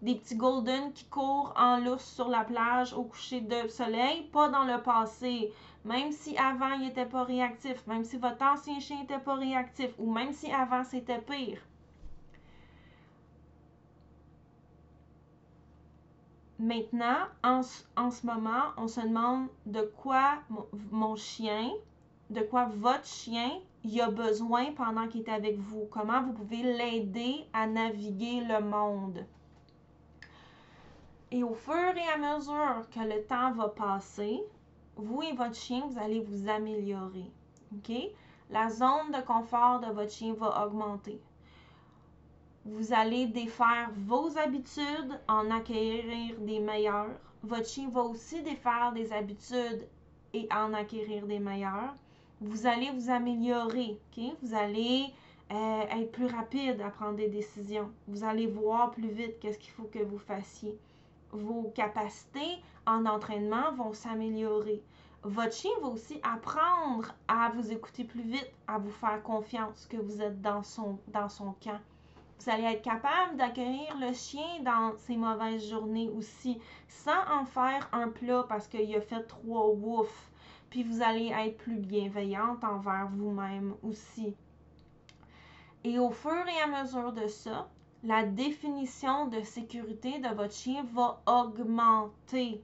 des 0.02 0.16
petits 0.16 0.36
golden 0.36 0.94
qui 0.94 1.06
courent 1.06 1.54
en 1.58 1.78
lousse 1.78 2.06
sur 2.06 2.30
la 2.30 2.44
plage 2.46 2.94
au 2.94 3.04
coucher 3.04 3.42
de 3.42 3.68
soleil, 3.68 4.24
pas 4.32 4.50
dans 4.50 4.64
le 4.64 4.82
passé. 4.82 5.52
Même 5.84 6.12
si 6.12 6.38
avant 6.38 6.74
il 6.74 6.82
n'était 6.82 7.06
pas 7.06 7.24
réactif, 7.24 7.86
même 7.88 8.04
si 8.04 8.18
votre 8.18 8.42
ancien 8.44 8.80
chien 8.80 9.00
n'était 9.02 9.20
pas 9.20 9.36
réactif, 9.36 9.92
ou 9.98 10.12
même 10.12 10.32
si 10.32 10.52
avant 10.52 10.84
c'était 10.84 11.20
pire. 11.20 11.60
Maintenant, 16.60 17.28
en, 17.44 17.62
en, 17.96 18.12
ce 18.12 18.26
moment, 18.26 18.74
on 18.76 18.90
se 18.90 19.00
demande 19.00 19.48
de 19.66 19.82
quoi 19.82 20.40
mon 20.92 21.16
chien, 21.16 21.72
de 22.30 22.42
quoi 22.42 22.66
votre 22.66 23.06
chien 23.06 23.62
il 23.84 24.02
a 24.02 24.10
besoin 24.10 24.72
pendant 24.74 25.08
qu'il 25.08 25.22
est 25.22 25.30
avec 25.30 25.58
vous. 25.58 25.88
Comment 25.90 26.22
vous 26.22 26.34
pouvez 26.34 26.64
l'aider 26.64 27.46
à 27.54 27.66
naviguer 27.66 28.42
le 28.42 28.62
monde? 28.62 29.26
Et 31.32 31.44
au 31.44 31.54
fur 31.54 31.74
et 31.74 32.10
à 32.14 32.18
mesure 32.18 32.90
que 32.90 33.00
le 33.00 33.24
temps 33.26 33.52
va 33.52 33.70
passer, 33.70 34.42
vous 34.96 35.22
et 35.22 35.34
votre 35.34 35.56
chien, 35.56 35.84
vous 35.88 36.00
allez 36.00 36.20
vous 36.20 36.50
améliorer. 36.50 37.32
OK? 37.74 37.92
La 38.50 38.70
zone 38.70 39.12
de 39.14 39.22
confort 39.26 39.80
de 39.80 39.94
votre 39.94 40.12
chien 40.12 40.34
va 40.34 40.66
augmenter. 40.66 41.22
Vous 42.66 42.94
allez 42.94 43.28
défaire 43.28 43.92
vos 43.96 44.38
habitudes, 44.38 45.20
en 45.28 45.50
acquérir 45.52 46.36
des 46.40 46.60
meilleures. 46.60 47.16
Votre 47.44 47.70
chien 47.70 47.90
va 47.90 48.02
aussi 48.02 48.42
défaire 48.42 48.92
des 48.92 49.14
habitudes 49.14 49.88
et 50.34 50.48
en 50.52 50.74
acquérir 50.74 51.26
des 51.28 51.40
meilleures 51.40 51.94
vous 52.42 52.68
allez 52.68 52.90
vous 52.92 53.10
améliorer, 53.10 54.00
ok? 54.18 54.24
Vous 54.42 54.56
allez 54.56 55.08
euh, 55.52 55.82
être 55.82 56.12
plus 56.12 56.28
rapide 56.28 56.82
à 56.82 56.90
prendre 56.90 57.16
des 57.16 57.28
décisions. 57.28 57.92
Vous 58.08 58.24
allez 58.24 58.48
voir 58.48 58.92
plus 58.92 59.10
vite 59.10 59.40
qu'est-ce 59.40 59.58
qu'il 59.58 59.74
faut 59.74 59.90
que 59.92 60.00
vous 60.00 60.20
fassiez. 60.20 60.78
Vos 61.32 61.72
capacités 61.76 62.60
en 62.86 63.06
entraînement 63.06 63.74
vont 63.74 63.94
s'améliorer. 63.94 64.82
Votre 65.24 65.54
chien 65.54 65.72
va 65.82 65.90
aussi 65.90 66.22
apprendre 66.24 67.14
à 67.28 67.52
vous 67.54 67.74
écouter 67.74 68.06
plus 68.06 68.22
vite, 68.22 68.52
à 68.68 68.78
vous 68.78 68.92
faire 68.92 69.22
confiance 69.22 69.86
que 69.90 69.98
vous 69.98 70.22
êtes 70.22 70.42
dans 70.42 70.64
son, 70.64 70.98
camp. 71.62 71.80
Vous 72.40 72.50
allez 72.50 72.64
être 72.64 72.82
capable 72.82 73.36
d'accueillir 73.36 73.98
le 74.00 74.14
chien 74.14 74.64
dans 74.64 74.96
ses 74.98 75.18
mauvaises 75.18 75.70
journées 75.70 76.10
aussi, 76.16 76.58
sans 76.88 77.20
en 77.30 77.44
faire 77.44 77.90
un 77.92 78.08
plat 78.08 78.46
parce 78.48 78.68
qu'il 78.70 78.96
a 78.96 79.02
fait 79.02 79.24
trois 79.24 79.68
wouf. 79.68 80.29
Puis 80.70 80.84
vous 80.84 81.02
allez 81.02 81.28
être 81.28 81.58
plus 81.58 81.80
bienveillante 81.80 82.64
envers 82.64 83.08
vous-même 83.12 83.76
aussi. 83.84 84.36
Et 85.84 85.98
au 85.98 86.12
fur 86.12 86.46
et 86.48 86.62
à 86.62 86.84
mesure 86.84 87.14
de 87.14 87.28
ça, 87.28 87.70
la 88.04 88.24
définition 88.26 89.28
de 89.28 89.42
sécurité 89.42 90.20
de 90.20 90.30
votre 90.30 90.54
chien 90.54 90.84
va 90.94 91.22
augmenter. 91.26 92.64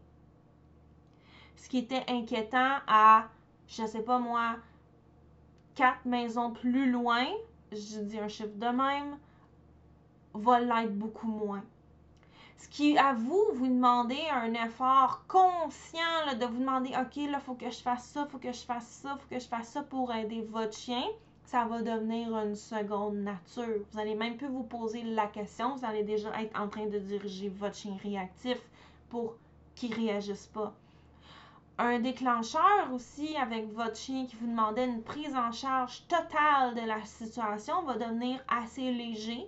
Ce 1.56 1.68
qui 1.68 1.80
était 1.80 2.04
inquiétant 2.08 2.78
à, 2.88 3.28
je 3.68 3.86
sais 3.86 4.04
pas 4.04 4.20
moi, 4.20 4.58
quatre 5.74 6.06
maisons 6.06 6.52
plus 6.52 6.92
loin, 6.92 7.26
je 7.72 8.00
dis 8.02 8.20
un 8.20 8.28
chiffre 8.28 8.56
de 8.56 8.68
même, 8.68 9.18
va 10.34 10.60
l'être 10.60 10.96
beaucoup 10.96 11.28
moins. 11.28 11.64
Ce 12.58 12.68
qui, 12.70 12.98
à 12.98 13.14
vous, 13.14 13.44
vous 13.54 13.68
demandez 13.68 14.24
un 14.32 14.54
effort 14.54 15.24
conscient 15.28 16.36
de 16.40 16.46
vous 16.46 16.60
demander, 16.60 16.90
OK, 16.90 17.30
là, 17.30 17.40
faut 17.40 17.56
que 17.56 17.70
je 17.70 17.82
fasse 17.82 18.06
ça, 18.06 18.26
faut 18.26 18.38
que 18.38 18.52
je 18.52 18.62
fasse 18.62 18.88
ça, 18.88 19.18
faut 19.18 19.30
que 19.30 19.40
je 19.40 19.48
fasse 19.48 19.70
ça 19.70 19.84
pour 19.84 20.14
aider 20.14 20.42
votre 20.50 20.78
chien 20.78 21.04
ça 21.46 21.64
va 21.66 21.82
devenir 21.82 22.36
une 22.38 22.56
seconde 22.56 23.18
nature. 23.18 23.80
Vous 23.92 24.00
allez 24.00 24.16
même 24.16 24.36
plus 24.36 24.48
vous 24.48 24.64
poser 24.64 25.04
la 25.04 25.28
question, 25.28 25.76
vous 25.76 25.86
allez 25.86 26.04
déjà 26.04 26.30
être 26.42 26.60
en 26.60 26.68
train 26.68 26.88
de 26.88 26.98
diriger 26.98 27.50
votre 27.50 27.76
chien 27.76 27.96
réactif 28.02 28.58
pour 29.10 29.36
qu'il 29.76 29.94
réagisse 29.94 30.48
pas. 30.48 30.74
Un 31.78 32.00
déclencheur 32.00 32.92
aussi 32.94 33.36
avec 33.38 33.72
votre 33.74 33.96
chien 33.96 34.26
qui 34.26 34.36
vous 34.38 34.48
demandait 34.48 34.86
une 34.86 35.04
prise 35.04 35.36
en 35.36 35.52
charge 35.52 36.04
totale 36.08 36.74
de 36.74 36.88
la 36.88 37.04
situation 37.06 37.84
va 37.84 37.96
devenir 37.96 38.40
assez 38.48 38.92
léger 38.92 39.48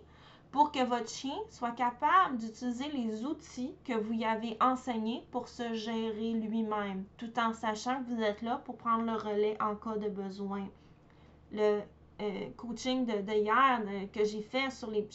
pour 0.52 0.72
que 0.72 0.84
votre 0.84 1.10
chien 1.10 1.38
soit 1.50 1.72
capable 1.72 2.38
d'utiliser 2.38 2.90
les 2.90 3.26
outils 3.26 3.76
que 3.84 3.94
vous 3.94 4.14
y 4.14 4.26
avez 4.26 4.58
enseignés 4.62 5.24
pour 5.32 5.48
se 5.48 5.74
gérer 5.74 6.34
lui-même, 6.34 7.06
tout 7.18 7.38
en 7.40 7.54
sachant 7.54 8.04
que 8.04 8.10
vous 8.10 8.22
êtes 8.22 8.42
là 8.42 8.62
pour 8.66 8.78
prendre 8.78 9.04
le 9.04 9.14
relais 9.14 9.58
en 9.62 9.76
cas 9.76 9.98
de 9.98 10.10
besoin 10.10 10.68
le 11.52 11.82
euh, 12.22 12.50
coaching 12.58 13.06
de, 13.06 13.32
hier 13.32 13.82
que 14.12 14.24
j'ai 14.24 14.42
fait 14.42 14.72
sur 14.72 14.90
les, 14.90 15.08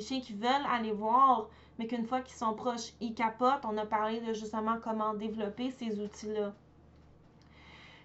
chiens 0.00 0.20
qui 0.20 0.34
veulent 0.34 0.66
aller 0.70 0.92
voir, 0.92 1.48
mais 1.78 1.86
qu'une 1.86 2.04
fois 2.04 2.20
qu'ils 2.20 2.36
sont 2.36 2.54
proches, 2.54 2.92
ils 3.00 3.14
capotent. 3.14 3.64
On 3.64 3.76
a 3.78 3.86
parlé 3.86 4.20
de 4.20 4.32
justement 4.32 4.78
comment 4.82 5.14
développer 5.14 5.70
ces 5.70 6.00
outils-là. 6.00 6.52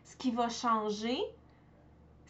Ce 0.03 0.15
qui 0.15 0.31
va 0.31 0.49
changer, 0.49 1.17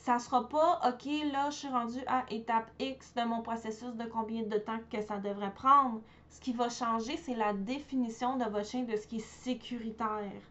ça 0.04 0.20
sera 0.20 0.50
pas 0.50 0.82
OK, 0.86 1.06
là, 1.32 1.50
je 1.50 1.56
suis 1.56 1.68
rendu 1.70 2.00
à 2.08 2.26
étape 2.30 2.70
X 2.78 3.14
de 3.14 3.24
mon 3.24 3.42
processus 3.42 3.96
de 3.96 4.04
combien 4.04 4.44
de 4.44 4.58
temps 4.58 4.80
que 4.92 5.02
ça 5.02 5.18
devrait 5.18 5.54
prendre. 5.54 6.02
Ce 6.30 6.42
qui 6.42 6.52
va 6.52 6.68
changer, 6.68 7.16
c'est 7.16 7.36
la 7.36 7.54
définition 7.54 8.36
de 8.36 8.44
votre 8.44 8.66
chien 8.66 8.84
de 8.84 8.98
ce 8.98 9.08
qui 9.08 9.18
est 9.18 9.20
sécuritaire 9.20 10.42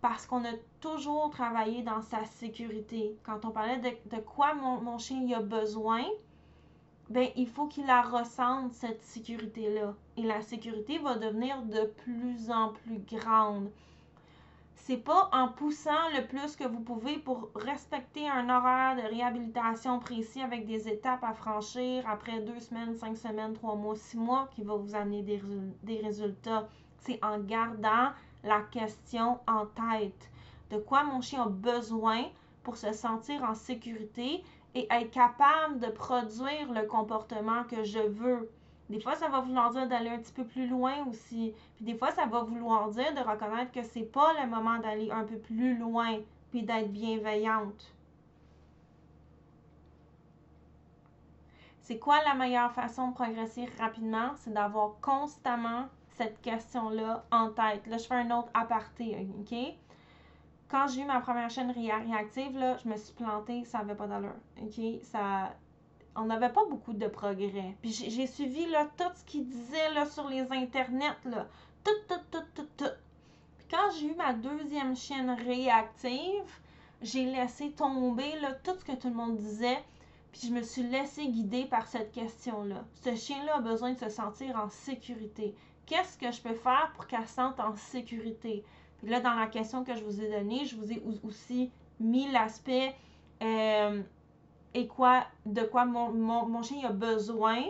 parce 0.00 0.24
qu'on 0.24 0.42
a 0.46 0.52
toujours 0.80 1.28
travaillé 1.28 1.82
dans 1.82 2.00
sa 2.00 2.24
sécurité. 2.24 3.14
Quand 3.22 3.44
on 3.44 3.50
parlait 3.50 3.78
de, 3.78 4.16
quoi 4.16 4.54
mon, 4.54 4.96
chien 4.96 5.20
y 5.24 5.34
a 5.34 5.40
besoin, 5.40 6.02
ben 7.10 7.28
il 7.36 7.48
faut 7.48 7.66
qu'il 7.66 7.84
la 7.84 8.00
ressente, 8.00 8.72
cette 8.72 9.02
sécurité-là. 9.02 9.92
Et 10.16 10.22
la 10.22 10.40
sécurité 10.40 10.96
va 11.00 11.16
devenir 11.16 11.60
de 11.64 11.84
plus 11.84 12.50
en 12.50 12.70
plus 12.70 13.00
grande. 13.00 13.68
C'est 14.86 14.98
pas 14.98 15.28
en 15.32 15.48
poussant 15.48 16.10
le 16.16 16.24
plus 16.28 16.54
que 16.54 16.62
vous 16.62 16.78
pouvez 16.78 17.18
pour 17.18 17.50
respecter 17.56 18.28
un 18.28 18.48
horaire 18.48 18.94
de 18.94 19.02
réhabilitation 19.02 19.98
précis 19.98 20.40
avec 20.40 20.64
des 20.64 20.86
étapes 20.86 21.24
à 21.24 21.34
franchir 21.34 22.08
après 22.08 22.38
deux 22.38 22.60
semaines, 22.60 22.94
cinq 22.94 23.16
semaines, 23.16 23.52
trois 23.54 23.74
mois, 23.74 23.96
six 23.96 24.16
mois 24.16 24.48
qui 24.54 24.62
va 24.62 24.76
vous 24.76 24.94
amener 24.94 25.22
des, 25.22 25.42
des 25.82 25.98
résultats. 25.98 26.68
C'est 26.98 27.18
en 27.24 27.40
gardant 27.40 28.10
la 28.44 28.60
question 28.70 29.40
en 29.48 29.66
tête. 29.66 30.30
De 30.70 30.78
quoi 30.78 31.02
mon 31.02 31.20
chien 31.20 31.42
a 31.42 31.48
besoin 31.48 32.22
pour 32.62 32.76
se 32.76 32.92
sentir 32.92 33.42
en 33.42 33.54
sécurité 33.56 34.44
et 34.76 34.86
être 34.88 35.10
capable 35.10 35.80
de 35.80 35.88
produire 35.88 36.72
le 36.72 36.86
comportement 36.86 37.64
que 37.64 37.82
je 37.82 37.98
veux? 37.98 38.48
Des 38.88 39.00
fois, 39.00 39.16
ça 39.16 39.28
va 39.28 39.40
vouloir 39.40 39.70
dire 39.70 39.88
d'aller 39.88 40.10
un 40.10 40.18
petit 40.18 40.32
peu 40.32 40.44
plus 40.44 40.68
loin 40.68 41.04
aussi. 41.08 41.52
Puis 41.74 41.84
des 41.84 41.96
fois, 41.96 42.12
ça 42.12 42.26
va 42.26 42.42
vouloir 42.42 42.88
dire 42.90 43.12
de 43.14 43.20
reconnaître 43.20 43.72
que 43.72 43.82
c'est 43.82 44.04
pas 44.04 44.32
le 44.40 44.48
moment 44.48 44.78
d'aller 44.78 45.10
un 45.10 45.24
peu 45.24 45.38
plus 45.38 45.76
loin 45.76 46.18
puis 46.50 46.62
d'être 46.62 46.92
bienveillante. 46.92 47.92
C'est 51.80 51.98
quoi 51.98 52.22
la 52.24 52.34
meilleure 52.34 52.72
façon 52.72 53.08
de 53.08 53.14
progresser 53.14 53.66
rapidement? 53.78 54.32
C'est 54.36 54.52
d'avoir 54.52 55.00
constamment 55.00 55.86
cette 56.10 56.40
question-là 56.40 57.24
en 57.30 57.50
tête. 57.50 57.86
Là, 57.86 57.98
je 57.98 58.04
fais 58.04 58.14
un 58.14 58.30
autre 58.36 58.48
aparté, 58.54 59.28
OK? 59.38 59.56
Quand 60.68 60.88
j'ai 60.88 61.02
eu 61.02 61.04
ma 61.04 61.20
première 61.20 61.50
chaîne 61.50 61.70
réactive, 61.70 62.58
là, 62.58 62.76
je 62.78 62.88
me 62.88 62.96
suis 62.96 63.14
plantée, 63.14 63.64
ça 63.64 63.78
n'avait 63.78 63.94
pas 63.94 64.06
d'allure, 64.06 64.34
OK? 64.60 65.00
Ça... 65.02 65.54
On 66.16 66.24
n'avait 66.24 66.52
pas 66.52 66.64
beaucoup 66.68 66.92
de 66.92 67.06
progrès. 67.06 67.76
Puis 67.82 67.92
j'ai 67.92 68.26
suivi 68.26 68.66
là, 68.66 68.86
tout 68.96 69.04
ce 69.14 69.24
qu'il 69.24 69.46
disait 69.46 69.92
là, 69.94 70.06
sur 70.06 70.28
les 70.28 70.50
internets, 70.50 71.24
là. 71.24 71.46
Tout, 71.84 71.90
tout, 72.08 72.20
tout, 72.30 72.44
tout, 72.54 72.68
tout. 72.76 72.92
Puis 73.58 73.66
quand 73.70 73.90
j'ai 73.98 74.06
eu 74.06 74.14
ma 74.14 74.32
deuxième 74.32 74.96
chaîne 74.96 75.30
réactive, 75.30 76.60
j'ai 77.02 77.26
laissé 77.26 77.70
tomber 77.72 78.38
là, 78.40 78.52
tout 78.52 78.76
ce 78.78 78.84
que 78.84 78.96
tout 78.96 79.08
le 79.08 79.14
monde 79.14 79.36
disait. 79.36 79.82
Puis 80.32 80.48
je 80.48 80.52
me 80.52 80.62
suis 80.62 80.82
laissé 80.82 81.28
guider 81.28 81.64
par 81.64 81.86
cette 81.86 82.12
question-là. 82.12 82.84
Ce 83.04 83.14
chien-là 83.14 83.56
a 83.56 83.60
besoin 83.60 83.92
de 83.92 83.98
se 83.98 84.08
sentir 84.08 84.56
en 84.56 84.68
sécurité 84.68 85.54
qu'est-ce 85.86 86.18
que 86.18 86.30
je 86.30 86.40
peux 86.40 86.54
faire 86.54 86.92
pour 86.94 87.06
qu'elle 87.06 87.26
se 87.26 87.34
sente 87.34 87.58
en 87.60 87.74
sécurité? 87.76 88.64
Puis 88.98 89.08
là, 89.08 89.20
dans 89.20 89.34
la 89.34 89.46
question 89.46 89.84
que 89.84 89.94
je 89.94 90.04
vous 90.04 90.20
ai 90.20 90.28
donnée, 90.28 90.66
je 90.66 90.76
vous 90.76 90.92
ai 90.92 91.02
aussi 91.22 91.70
mis 92.00 92.30
l'aspect 92.30 92.94
euh, 93.42 94.02
et 94.76 94.86
quoi, 94.86 95.24
de 95.46 95.62
quoi 95.62 95.86
mon, 95.86 96.12
mon, 96.12 96.62
chien 96.62 96.86
a 96.86 96.92
besoin 96.92 97.62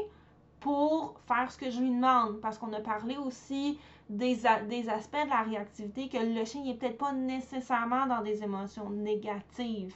pour 0.59 1.14
faire 1.29 1.53
ce 1.53 1.57
que 1.57 1.71
je 1.71 1.81
lui 1.81 1.90
demande. 1.90 2.40
Parce 2.40 2.59
qu'on 2.59 2.73
a 2.73 2.81
parlé 2.81 3.16
aussi 3.16 3.79
des, 4.11 4.40
des, 4.69 4.88
aspects 4.88 5.25
de 5.25 5.31
la 5.31 5.42
réactivité 5.42 6.09
que 6.09 6.19
le 6.19 6.45
chien 6.45 6.64
n'est 6.64 6.75
peut-être 6.75 6.99
pas 6.99 7.12
nécessairement 7.12 8.07
dans 8.07 8.23
des 8.23 8.42
émotions 8.42 8.90
négatives. 8.90 9.95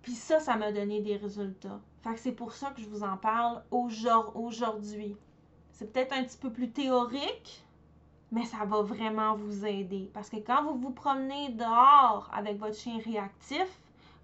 Puis 0.00 0.12
ça, 0.12 0.40
ça 0.40 0.56
m'a 0.56 0.72
donné 0.72 1.02
des 1.02 1.16
résultats. 1.16 1.78
Fait 2.02 2.14
que 2.14 2.20
c'est 2.20 2.32
pour 2.32 2.54
ça 2.54 2.70
que 2.70 2.80
je 2.80 2.88
vous 2.88 3.02
en 3.02 3.18
parle 3.18 3.62
aujourd'hui. 3.70 5.16
C'est 5.70 5.92
peut-être 5.92 6.14
un 6.14 6.24
petit 6.24 6.38
peu 6.38 6.50
plus 6.50 6.70
théorique, 6.70 7.62
mais 8.32 8.46
ça 8.46 8.64
va 8.64 8.80
vraiment 8.80 9.34
vous 9.34 9.66
aider. 9.66 10.10
Parce 10.14 10.30
que 10.30 10.36
quand 10.36 10.64
vous 10.64 10.78
vous 10.78 10.92
promenez 10.92 11.50
dehors 11.50 12.30
avec 12.32 12.58
votre 12.58 12.76
chien 12.76 12.98
réactif, 13.04 13.79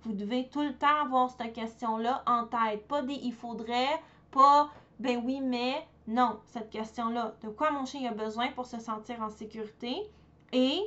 vous 0.06 0.12
devez 0.12 0.48
tout 0.48 0.62
le 0.62 0.72
temps 0.72 1.02
avoir 1.02 1.30
cette 1.30 1.52
question-là 1.52 2.22
en 2.26 2.44
tête. 2.44 2.86
Pas 2.86 3.02
des 3.02 3.14
il 3.14 3.32
faudrait, 3.32 4.00
pas 4.30 4.70
ben 5.00 5.20
oui, 5.24 5.40
mais 5.42 5.86
non, 6.06 6.38
cette 6.46 6.70
question-là. 6.70 7.34
De 7.42 7.48
quoi 7.48 7.72
mon 7.72 7.84
chien 7.84 8.08
a 8.08 8.14
besoin 8.14 8.52
pour 8.52 8.66
se 8.66 8.78
sentir 8.78 9.20
en 9.20 9.28
sécurité 9.28 9.96
et 10.52 10.80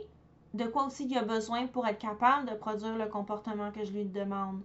de 0.54 0.66
quoi 0.66 0.86
aussi 0.86 1.06
il 1.06 1.18
a 1.18 1.24
besoin 1.24 1.68
pour 1.68 1.86
être 1.86 2.00
capable 2.00 2.50
de 2.50 2.56
produire 2.56 2.98
le 2.98 3.08
comportement 3.08 3.72
que 3.72 3.84
je 3.84 3.92
lui 3.92 4.06
demande. 4.06 4.62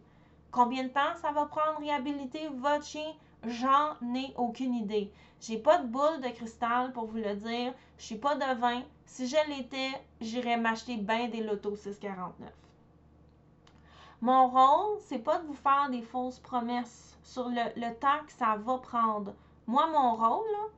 Combien 0.52 0.84
de 0.84 0.88
temps 0.88 1.14
ça 1.20 1.32
va 1.32 1.46
prendre 1.46 1.80
réhabiliter 1.80 2.48
votre 2.54 2.84
chien? 2.84 3.12
J'en 3.44 3.96
ai 4.14 4.32
aucune 4.36 4.74
idée. 4.74 5.12
J'ai 5.40 5.58
pas 5.58 5.78
de 5.78 5.88
boule 5.88 6.20
de 6.22 6.28
cristal 6.28 6.92
pour 6.92 7.06
vous 7.06 7.18
le 7.18 7.34
dire. 7.34 7.74
Je 7.98 8.04
suis 8.04 8.16
pas 8.16 8.36
devin. 8.36 8.82
Si 9.04 9.26
je 9.26 9.36
l'étais, 9.48 9.90
j'irais 10.20 10.56
m'acheter 10.56 10.96
bien 10.96 11.28
des 11.28 11.42
lotos 11.42 11.76
649. 11.76 12.63
Mon 14.24 14.48
rôle, 14.48 14.96
c'est 15.00 15.18
pas 15.18 15.38
de 15.38 15.46
vous 15.46 15.52
faire 15.52 15.90
des 15.90 16.00
fausses 16.00 16.38
promesses 16.38 17.14
sur 17.24 17.46
le, 17.50 17.60
le 17.76 17.94
temps 17.96 18.24
que 18.26 18.32
ça 18.32 18.56
va 18.56 18.78
prendre. 18.78 19.34
Moi, 19.66 19.86
mon 19.88 20.14
rôle, 20.14 20.70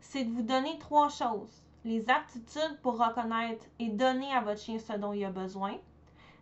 c'est 0.00 0.24
de 0.24 0.32
vous 0.32 0.42
donner 0.42 0.76
trois 0.80 1.08
choses. 1.08 1.62
Les 1.84 2.10
aptitudes 2.10 2.76
pour 2.82 2.98
reconnaître 2.98 3.64
et 3.78 3.88
donner 3.90 4.32
à 4.32 4.40
votre 4.40 4.58
chien 4.60 4.80
ce 4.80 4.94
dont 4.94 5.12
il 5.12 5.24
a 5.24 5.30
besoin. 5.30 5.76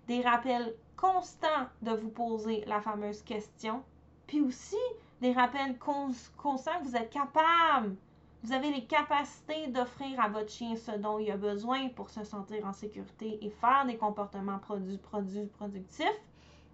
Des 0.09 0.23
rappels 0.23 0.75
constants 0.97 1.67
de 1.83 1.91
vous 1.91 2.09
poser 2.09 2.65
la 2.65 2.81
fameuse 2.81 3.21
question. 3.21 3.83
Puis 4.27 4.41
aussi, 4.41 4.81
des 5.21 5.35
rappels 5.35 5.77
constants 5.79 6.81
que 6.81 6.85
vous 6.85 6.97
êtes 6.97 7.11
capable. 7.11 7.97
Vous 8.43 8.55
avez 8.55 8.73
les 8.73 8.87
capacités 8.87 9.67
d'offrir 9.67 10.19
à 10.19 10.31
votre 10.31 10.51
chien 10.51 10.75
ce 10.75 10.93
dont 10.93 11.19
il 11.19 11.31
a 11.31 11.37
besoin 11.37 11.91
pour 11.91 12.09
se 12.09 12.25
sentir 12.25 12.65
en 12.65 12.73
sécurité 12.73 13.45
et 13.45 13.51
faire 13.51 13.85
des 13.85 13.99
comportements 13.99 14.59
produits, 14.59 14.97
produits, 14.97 15.45
productifs. 15.59 16.07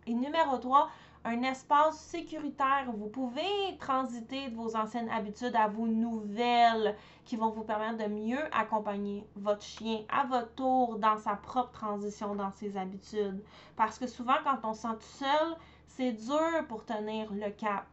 Et 0.06 0.14
numéro 0.14 0.58
3, 0.58 0.90
un 1.24 1.42
espace 1.42 1.96
sécuritaire 1.96 2.90
vous 2.92 3.08
pouvez 3.08 3.76
transiter 3.78 4.48
de 4.48 4.56
vos 4.56 4.74
anciennes 4.74 5.08
habitudes 5.08 5.54
à 5.54 5.68
vos 5.68 5.86
nouvelles 5.86 6.96
qui 7.24 7.36
vont 7.36 7.50
vous 7.50 7.62
permettre 7.62 7.98
de 7.98 8.12
mieux 8.12 8.42
accompagner 8.52 9.24
votre 9.36 9.62
chien 9.62 10.00
à 10.08 10.24
votre 10.24 10.52
tour 10.54 10.98
dans 10.98 11.18
sa 11.18 11.36
propre 11.36 11.70
transition 11.70 12.34
dans 12.34 12.50
ses 12.50 12.76
habitudes. 12.76 13.40
Parce 13.76 13.98
que 14.00 14.08
souvent, 14.08 14.34
quand 14.42 14.58
on 14.64 14.74
se 14.74 14.82
sent 14.82 14.94
tout 14.94 15.24
seul, 15.24 15.56
c'est 15.86 16.12
dur 16.12 16.66
pour 16.68 16.84
tenir 16.84 17.32
le 17.32 17.50
cap. 17.50 17.86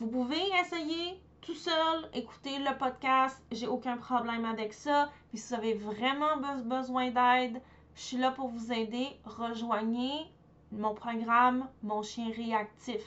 Vous 0.00 0.08
pouvez 0.08 0.40
essayer 0.62 1.20
tout 1.42 1.54
seul, 1.54 2.08
écouter 2.14 2.58
le 2.58 2.76
podcast, 2.78 3.40
j'ai 3.52 3.66
aucun 3.66 3.98
problème 3.98 4.46
avec 4.46 4.72
ça. 4.72 5.10
Puis 5.28 5.38
si 5.38 5.48
vous 5.48 5.58
avez 5.58 5.74
vraiment 5.74 6.38
besoin 6.64 7.10
d'aide, 7.10 7.60
je 7.94 8.00
suis 8.00 8.16
là 8.16 8.30
pour 8.30 8.48
vous 8.48 8.72
aider. 8.72 9.08
Rejoignez 9.24 10.26
mon 10.72 10.94
programme 10.94 11.68
Mon 11.82 12.02
chien 12.02 12.30
réactif. 12.34 13.02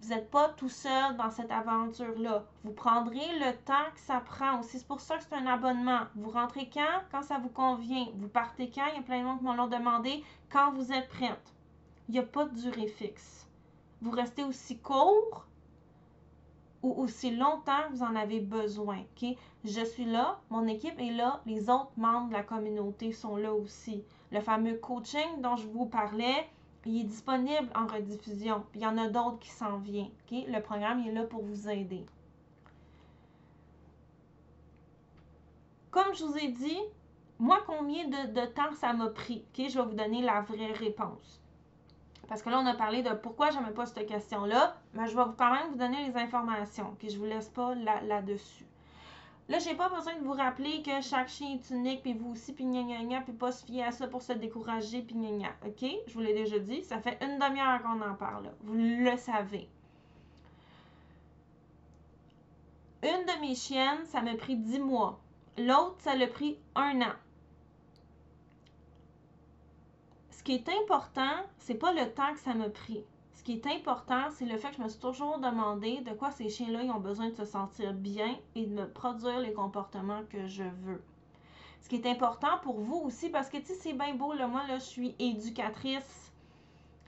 Vous 0.00 0.10
n'êtes 0.10 0.30
pas 0.30 0.50
tout 0.50 0.68
seul 0.68 1.16
dans 1.16 1.30
cette 1.30 1.50
aventure-là. 1.50 2.44
Vous 2.62 2.72
prendrez 2.72 3.38
le 3.38 3.52
temps 3.64 3.90
que 3.94 4.00
ça 4.00 4.20
prend 4.20 4.60
aussi. 4.60 4.78
C'est 4.78 4.86
pour 4.86 5.00
ça 5.00 5.16
que 5.16 5.24
c'est 5.24 5.34
un 5.34 5.46
abonnement. 5.46 6.02
Vous 6.14 6.30
rentrez 6.30 6.70
quand? 6.72 7.02
Quand 7.10 7.22
ça 7.22 7.38
vous 7.38 7.48
convient. 7.48 8.06
Vous 8.14 8.28
partez 8.28 8.70
quand? 8.70 8.86
Il 8.92 8.96
y 8.96 8.98
a 8.98 9.02
plein 9.02 9.20
de 9.20 9.26
gens 9.26 9.38
qui 9.38 9.44
m'ont 9.44 9.66
demandé 9.66 10.24
quand 10.50 10.72
vous 10.72 10.92
êtes 10.92 11.08
prête. 11.08 11.54
Il 12.08 12.12
n'y 12.12 12.20
a 12.20 12.22
pas 12.22 12.44
de 12.44 12.54
durée 12.54 12.86
fixe. 12.86 13.48
Vous 14.00 14.12
restez 14.12 14.44
aussi 14.44 14.78
court 14.78 15.46
ou 16.82 16.92
aussi 17.02 17.34
longtemps 17.34 17.88
que 17.88 17.94
vous 17.94 18.02
en 18.04 18.14
avez 18.14 18.40
besoin. 18.40 18.98
Je 19.64 19.84
suis 19.84 20.04
là, 20.04 20.40
mon 20.50 20.68
équipe 20.68 20.98
est 21.00 21.10
là, 21.10 21.40
les 21.44 21.68
autres 21.68 21.90
membres 21.96 22.28
de 22.28 22.34
la 22.34 22.44
communauté 22.44 23.10
sont 23.12 23.36
là 23.36 23.52
aussi. 23.52 24.04
Le 24.30 24.40
fameux 24.40 24.76
coaching 24.76 25.40
dont 25.40 25.56
je 25.56 25.66
vous 25.66 25.86
parlais, 25.86 26.48
il 26.86 27.02
est 27.02 27.04
disponible 27.04 27.68
en 27.74 27.86
rediffusion. 27.86 28.64
Puis 28.70 28.80
il 28.80 28.82
y 28.82 28.86
en 28.86 28.98
a 28.98 29.08
d'autres 29.08 29.38
qui 29.38 29.50
s'en 29.50 29.78
viennent. 29.78 30.10
Le 30.30 30.60
programme 30.60 31.00
est 31.06 31.12
là 31.12 31.24
pour 31.24 31.42
vous 31.42 31.68
aider. 31.68 32.06
Comme 35.90 36.14
je 36.14 36.24
vous 36.24 36.36
ai 36.36 36.48
dit, 36.48 36.78
moi, 37.38 37.60
combien 37.66 38.08
de, 38.08 38.46
temps 38.46 38.72
ça 38.72 38.92
m'a 38.92 39.08
pris? 39.08 39.44
Je 39.56 39.78
vais 39.78 39.84
vous 39.84 39.94
donner 39.94 40.22
la 40.22 40.42
vraie 40.42 40.72
réponse. 40.72 41.42
Parce 42.28 42.42
que 42.42 42.50
là, 42.50 42.60
on 42.60 42.66
a 42.66 42.74
parlé 42.74 43.02
de 43.02 43.10
pourquoi 43.14 43.50
je 43.50 43.58
n'aimais 43.58 43.72
pas 43.72 43.86
cette 43.86 44.06
question-là, 44.06 44.76
mais 44.92 45.06
je 45.06 45.16
vais 45.16 45.22
quand 45.38 45.52
même 45.52 45.70
vous 45.70 45.78
donner 45.78 46.06
les 46.06 46.16
informations, 46.16 46.94
que 47.00 47.08
je 47.08 47.14
ne 47.14 47.18
vous 47.18 47.24
laisse 47.24 47.48
pas 47.48 47.74
là-dessus. 47.74 48.67
Là, 49.48 49.58
je 49.58 49.68
n'ai 49.68 49.74
pas 49.74 49.88
besoin 49.88 50.14
de 50.16 50.24
vous 50.24 50.32
rappeler 50.32 50.82
que 50.82 51.00
chaque 51.00 51.28
chien 51.28 51.54
est 51.54 51.70
unique, 51.70 52.02
puis 52.02 52.12
vous 52.12 52.32
aussi, 52.32 52.52
puis 52.52 52.64
gna 52.64 53.20
puis 53.22 53.32
pas 53.32 53.50
se 53.50 53.64
fier 53.64 53.84
à 53.84 53.92
ça 53.92 54.06
pour 54.06 54.20
se 54.20 54.32
décourager, 54.32 55.02
puis 55.02 55.14
gna. 55.14 55.48
OK? 55.66 55.88
Je 56.06 56.12
vous 56.12 56.20
l'ai 56.20 56.34
déjà 56.34 56.58
dit, 56.58 56.82
ça 56.82 57.00
fait 57.00 57.18
une 57.22 57.38
demi-heure 57.38 57.82
qu'on 57.82 58.00
en 58.02 58.14
parle. 58.14 58.52
Vous 58.60 58.74
le 58.74 59.16
savez. 59.16 59.68
Une 63.02 63.24
de 63.24 63.40
mes 63.40 63.54
chiennes, 63.54 64.04
ça 64.04 64.20
m'a 64.20 64.34
pris 64.34 64.56
10 64.56 64.80
mois. 64.80 65.18
L'autre, 65.56 65.96
ça 66.00 66.14
l'a 66.14 66.26
pris 66.26 66.58
un 66.74 67.00
an. 67.00 67.14
qui 70.48 70.54
est 70.54 70.68
important, 70.70 71.44
c'est 71.58 71.74
pas 71.74 71.92
le 71.92 72.10
temps 72.10 72.32
que 72.32 72.40
ça 72.40 72.54
m'a 72.54 72.70
pris. 72.70 73.04
Ce 73.48 73.54
qui 73.54 73.66
est 73.66 73.76
important, 73.76 74.24
c'est 74.30 74.44
le 74.44 74.58
fait 74.58 74.68
que 74.68 74.76
je 74.76 74.82
me 74.82 74.88
suis 74.90 75.00
toujours 75.00 75.38
demandé 75.38 76.02
de 76.02 76.10
quoi 76.10 76.30
ces 76.30 76.50
chiens-là 76.50 76.80
ont 76.94 77.00
besoin 77.00 77.30
de 77.30 77.34
se 77.34 77.46
sentir 77.46 77.94
bien 77.94 78.36
et 78.54 78.66
de 78.66 78.74
me 78.74 78.86
produire 78.86 79.40
les 79.40 79.54
comportements 79.54 80.20
que 80.28 80.46
je 80.46 80.64
veux. 80.64 81.02
Ce 81.80 81.88
qui 81.88 81.96
est 81.96 82.06
important 82.06 82.58
pour 82.62 82.78
vous 82.78 82.96
aussi, 82.96 83.30
parce 83.30 83.48
que 83.48 83.56
tu 83.56 83.68
sais, 83.68 83.74
c'est 83.74 83.92
bien 83.94 84.14
beau, 84.14 84.34
là, 84.34 84.48
moi, 84.48 84.66
là, 84.68 84.78
je 84.78 84.84
suis 84.84 85.14
éducatrice. 85.18 86.30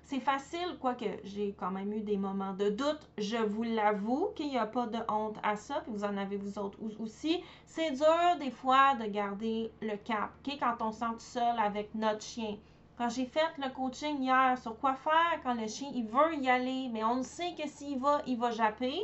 C'est 0.05 0.20
facile, 0.20 0.79
quoique 0.81 1.05
j'ai 1.24 1.55
quand 1.61 1.72
même 1.72 1.92
eu 1.92 2.00
des 2.00 2.16
moments 2.16 2.55
de 2.55 2.70
doute, 2.70 3.07
je 3.18 3.37
vous 3.37 3.62
l'avoue, 3.62 4.31
qu'il 4.35 4.48
n'y 4.48 4.57
a 4.57 4.64
pas 4.64 4.87
de 4.87 4.98
honte 5.11 5.37
à 5.42 5.57
ça, 5.57 5.83
puis 5.83 5.92
vous 5.92 6.05
en 6.05 6.16
avez 6.16 6.38
vous 6.38 6.59
autres 6.59 6.79
aussi. 7.00 7.42
C'est 7.66 7.90
dur 7.90 8.38
des 8.38 8.50
fois 8.50 8.94
de 8.94 9.05
garder 9.05 9.70
le 9.83 9.98
cap, 9.98 10.31
quand 10.59 10.76
on 10.81 10.90
sent 10.90 11.18
seul 11.18 11.59
avec 11.59 11.94
notre 11.94 12.22
chien. 12.22 12.57
Quand 13.01 13.09
j'ai 13.09 13.25
fait 13.25 13.57
le 13.57 13.71
coaching 13.71 14.21
hier 14.21 14.59
sur 14.59 14.79
quoi 14.79 14.93
faire 14.93 15.41
quand 15.43 15.55
le 15.55 15.67
chien 15.67 15.89
il 15.95 16.07
veut 16.07 16.35
y 16.35 16.51
aller, 16.51 16.91
mais 16.93 17.03
on 17.03 17.23
sait 17.23 17.55
que 17.55 17.67
s'il 17.67 17.99
va, 17.99 18.21
il 18.27 18.39
va 18.39 18.51
japper. 18.51 19.01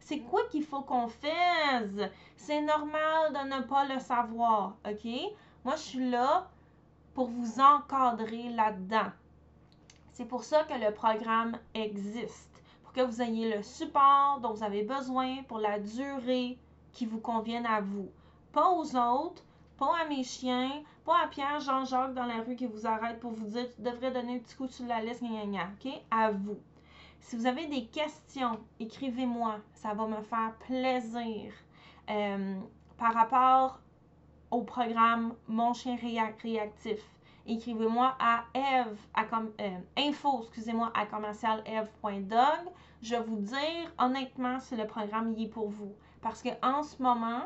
C'est 0.00 0.18
quoi 0.18 0.42
qu'il 0.50 0.62
faut 0.62 0.82
qu'on 0.82 1.08
fasse? 1.08 2.10
C'est 2.36 2.60
normal 2.60 3.32
de 3.32 3.56
ne 3.56 3.62
pas 3.62 3.86
le 3.86 4.00
savoir, 4.00 4.74
OK? 4.86 5.10
Moi, 5.64 5.76
je 5.76 5.80
suis 5.80 6.10
là 6.10 6.50
pour 7.14 7.28
vous 7.28 7.58
encadrer 7.58 8.50
là-dedans. 8.50 9.10
C'est 10.12 10.26
pour 10.26 10.44
ça 10.44 10.64
que 10.64 10.74
le 10.74 10.92
programme 10.92 11.56
existe, 11.72 12.62
pour 12.82 12.92
que 12.92 13.00
vous 13.00 13.22
ayez 13.22 13.56
le 13.56 13.62
support 13.62 14.40
dont 14.42 14.52
vous 14.52 14.62
avez 14.62 14.82
besoin 14.82 15.42
pour 15.44 15.58
la 15.58 15.78
durée 15.78 16.58
qui 16.92 17.06
vous 17.06 17.20
convienne 17.20 17.64
à 17.64 17.80
vous. 17.80 18.10
Pas 18.52 18.68
aux 18.72 18.94
autres, 18.94 19.42
pas 19.78 19.98
à 20.02 20.08
mes 20.08 20.24
chiens, 20.24 20.82
pas 21.04 21.24
à 21.24 21.28
Pierre 21.28 21.60
Jean-Jacques 21.60 22.14
dans 22.14 22.26
la 22.26 22.42
rue 22.42 22.56
qui 22.56 22.66
vous 22.66 22.86
arrête 22.86 23.20
pour 23.20 23.32
vous 23.32 23.46
dire 23.46 23.66
tu 23.74 23.82
devrais 23.82 24.10
donner 24.10 24.36
un 24.36 24.38
petit 24.38 24.56
coup 24.56 24.68
sur 24.68 24.86
la 24.86 25.02
liste, 25.02 25.22
gna, 25.22 25.44
gna, 25.44 25.64
OK? 25.64 25.92
À 26.10 26.30
vous. 26.30 26.58
Si 27.20 27.36
vous 27.36 27.46
avez 27.46 27.66
des 27.66 27.86
questions, 27.86 28.60
écrivez-moi. 28.78 29.56
Ça 29.74 29.94
va 29.94 30.06
me 30.06 30.22
faire 30.22 30.54
plaisir. 30.66 31.52
Euh, 32.08 32.60
par 32.96 33.14
rapport 33.14 33.80
au 34.50 34.62
programme 34.62 35.34
Mon 35.48 35.74
chien 35.74 35.96
réactif, 35.96 37.00
écrivez-moi 37.46 38.16
à 38.20 38.44
Eve, 38.54 38.96
à 39.12 39.24
comme, 39.24 39.50
euh, 39.60 39.78
info, 39.96 40.42
excusez-moi, 40.42 40.92
à 40.94 41.04
commercialeve.dog. 41.06 42.72
Je 43.02 43.16
vais 43.16 43.22
vous 43.22 43.38
dire 43.38 43.92
honnêtement 43.98 44.60
si 44.60 44.76
le 44.76 44.86
programme 44.86 45.32
y 45.32 45.44
est 45.44 45.48
pour 45.48 45.68
vous. 45.68 45.94
Parce 46.22 46.42
que 46.42 46.50
en 46.62 46.82
ce 46.82 47.02
moment, 47.02 47.42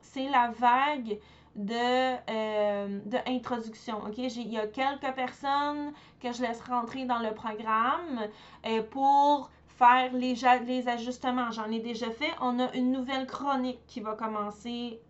c'est 0.00 0.28
la 0.28 0.50
vague 0.50 1.18
de, 1.58 2.30
euh, 2.30 3.00
de 3.04 3.18
introduction. 3.26 4.00
Il 4.16 4.52
y 4.52 4.58
a 4.58 4.66
quelques 4.68 5.12
personnes 5.14 5.92
que 6.20 6.32
je 6.32 6.40
laisse 6.40 6.60
rentrer 6.62 7.04
dans 7.04 7.18
le 7.18 7.34
programme 7.34 8.28
euh, 8.64 8.82
pour 8.84 9.50
faire 9.66 10.12
les, 10.12 10.36
les 10.66 10.88
ajustements. 10.88 11.50
J'en 11.50 11.70
ai 11.70 11.80
déjà 11.80 12.10
fait. 12.10 12.30
On 12.40 12.60
a 12.60 12.72
une 12.74 12.92
nouvelle 12.92 13.26
chronique 13.26 13.80
qui 13.88 14.00
va 14.00 14.14
commencer 14.14 15.00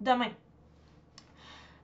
demain. 0.00 0.32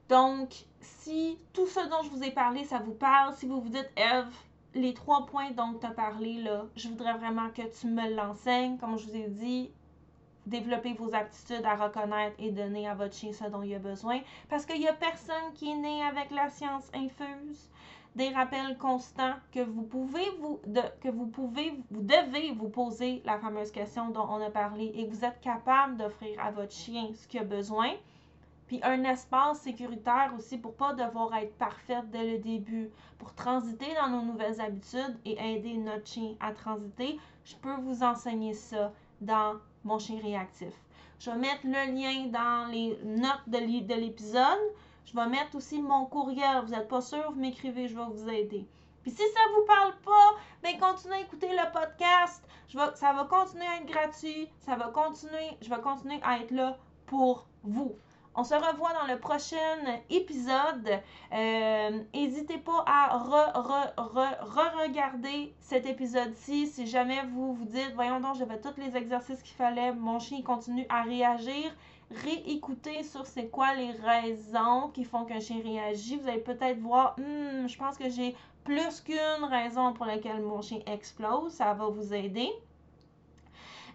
Donc, 0.08 0.54
si 0.80 1.38
tout 1.52 1.66
ce 1.66 1.80
dont 1.90 2.02
je 2.02 2.08
vous 2.08 2.22
ai 2.22 2.30
parlé, 2.30 2.64
ça 2.64 2.78
vous 2.78 2.94
parle, 2.94 3.34
si 3.34 3.46
vous 3.46 3.60
vous 3.60 3.68
dites, 3.68 3.90
Eve, 3.96 4.32
les 4.74 4.94
trois 4.94 5.26
points 5.26 5.50
dont 5.50 5.74
tu 5.78 5.86
as 5.86 5.90
parlé, 5.90 6.40
là, 6.42 6.64
je 6.76 6.88
voudrais 6.88 7.14
vraiment 7.18 7.50
que 7.50 7.62
tu 7.78 7.88
me 7.88 8.14
l'enseignes. 8.14 8.78
Comme 8.78 8.96
je 8.96 9.06
vous 9.06 9.16
ai 9.16 9.28
dit, 9.28 9.70
développer 10.46 10.94
vos 10.94 11.14
aptitudes 11.14 11.64
à 11.64 11.74
reconnaître 11.74 12.36
et 12.38 12.50
donner 12.50 12.88
à 12.88 12.94
votre 12.94 13.14
chien 13.14 13.32
ce 13.32 13.44
dont 13.44 13.62
il 13.62 13.74
a 13.74 13.78
besoin. 13.78 14.20
Parce 14.48 14.64
qu'il 14.64 14.80
n'y 14.80 14.88
a 14.88 14.92
personne 14.92 15.52
qui 15.54 15.70
est 15.70 15.76
né 15.76 16.02
avec 16.04 16.30
la 16.30 16.48
science 16.50 16.90
infuse. 16.94 17.68
Des 18.14 18.30
rappels 18.30 18.78
constants 18.78 19.34
que 19.52 19.60
vous 19.60 19.82
pouvez 19.82 20.24
vous 20.40 20.58
de, 20.66 20.80
que 21.02 21.08
vous 21.08 21.26
pouvez 21.26 21.74
vous 21.90 22.00
devez 22.00 22.52
vous 22.52 22.70
poser 22.70 23.20
la 23.26 23.38
fameuse 23.38 23.70
question 23.70 24.08
dont 24.08 24.26
on 24.30 24.40
a 24.40 24.48
parlé 24.48 24.90
et 24.94 25.06
vous 25.06 25.22
êtes 25.22 25.38
capable 25.42 25.98
d'offrir 25.98 26.42
à 26.42 26.50
votre 26.50 26.72
chien 26.72 27.10
ce 27.14 27.28
qu'il 27.28 27.40
a 27.40 27.44
besoin. 27.44 27.90
Puis 28.68 28.80
un 28.82 29.04
espace 29.04 29.60
sécuritaire 29.60 30.32
aussi 30.36 30.56
pour 30.56 30.74
pas 30.74 30.94
devoir 30.94 31.34
être 31.36 31.54
parfaite 31.58 32.10
dès 32.10 32.32
le 32.32 32.38
début, 32.38 32.90
pour 33.18 33.34
transiter 33.34 33.86
dans 34.00 34.08
nos 34.08 34.22
nouvelles 34.22 34.60
habitudes 34.62 35.18
et 35.26 35.38
aider 35.38 35.74
notre 35.74 36.06
chien 36.06 36.34
à 36.40 36.52
transiter. 36.52 37.18
Je 37.44 37.54
peux 37.56 37.74
vous 37.82 38.02
enseigner 38.02 38.54
ça 38.54 38.92
dans 39.20 39.56
mon 39.84 39.98
chien 39.98 40.20
réactif. 40.22 40.72
Je 41.18 41.30
vais 41.30 41.38
mettre 41.38 41.64
le 41.64 41.94
lien 41.94 42.26
dans 42.26 42.70
les 42.70 42.98
notes 43.04 43.48
de 43.48 43.94
l'épisode. 43.94 44.58
Je 45.06 45.14
vais 45.14 45.26
mettre 45.28 45.54
aussi 45.56 45.80
mon 45.80 46.04
courriel. 46.06 46.62
Vous 46.64 46.72
n'êtes 46.72 46.88
pas 46.88 47.00
sûr, 47.00 47.30
vous 47.32 47.40
m'écrivez, 47.40 47.88
je 47.88 47.96
vais 47.96 48.04
vous 48.04 48.28
aider. 48.28 48.66
Puis 49.02 49.12
si 49.12 49.22
ça 49.22 49.40
ne 49.48 49.54
vous 49.54 49.66
parle 49.66 49.94
pas, 50.04 50.34
ben 50.62 50.78
continuez 50.78 51.16
à 51.16 51.20
écouter 51.20 51.48
le 51.48 51.72
podcast. 51.72 52.42
Ça 52.94 53.12
va 53.12 53.24
continuer 53.24 53.64
à 53.66 53.76
être 53.76 53.86
gratuit. 53.86 54.48
Ça 54.60 54.76
va 54.76 54.88
continuer, 54.88 55.56
je 55.62 55.70
vais 55.70 55.80
continuer 55.80 56.18
à 56.22 56.40
être 56.40 56.50
là 56.50 56.76
pour 57.06 57.46
vous. 57.62 57.96
On 58.38 58.44
se 58.44 58.54
revoit 58.54 58.92
dans 58.92 59.06
le 59.10 59.18
prochain 59.18 59.56
épisode. 60.10 61.00
Euh, 61.32 62.00
n'hésitez 62.12 62.58
pas 62.58 62.84
à 62.86 63.16
re-regarder 63.16 65.54
cet 65.58 65.86
épisode-ci. 65.86 66.66
Si 66.66 66.86
jamais 66.86 67.22
vous 67.32 67.54
vous 67.54 67.64
dites, 67.64 67.92
voyons 67.94 68.20
donc, 68.20 68.36
j'avais 68.36 68.60
tous 68.60 68.74
les 68.76 68.94
exercices 68.94 69.42
qu'il 69.42 69.56
fallait, 69.56 69.94
mon 69.94 70.18
chien 70.18 70.42
continue 70.42 70.84
à 70.90 71.04
réagir. 71.04 71.74
Réécoutez 72.10 73.04
sur 73.04 73.26
c'est 73.26 73.48
quoi 73.48 73.74
les 73.74 73.92
raisons 73.92 74.90
qui 74.92 75.04
font 75.04 75.24
qu'un 75.24 75.40
chien 75.40 75.62
réagit. 75.64 76.18
Vous 76.18 76.28
allez 76.28 76.40
peut-être 76.40 76.80
voir, 76.80 77.16
hmm, 77.16 77.66
je 77.66 77.78
pense 77.78 77.96
que 77.96 78.10
j'ai 78.10 78.36
plus 78.64 79.00
qu'une 79.00 79.44
raison 79.48 79.94
pour 79.94 80.04
laquelle 80.04 80.42
mon 80.42 80.60
chien 80.60 80.80
explose. 80.86 81.54
Ça 81.54 81.72
va 81.72 81.86
vous 81.86 82.12
aider 82.12 82.52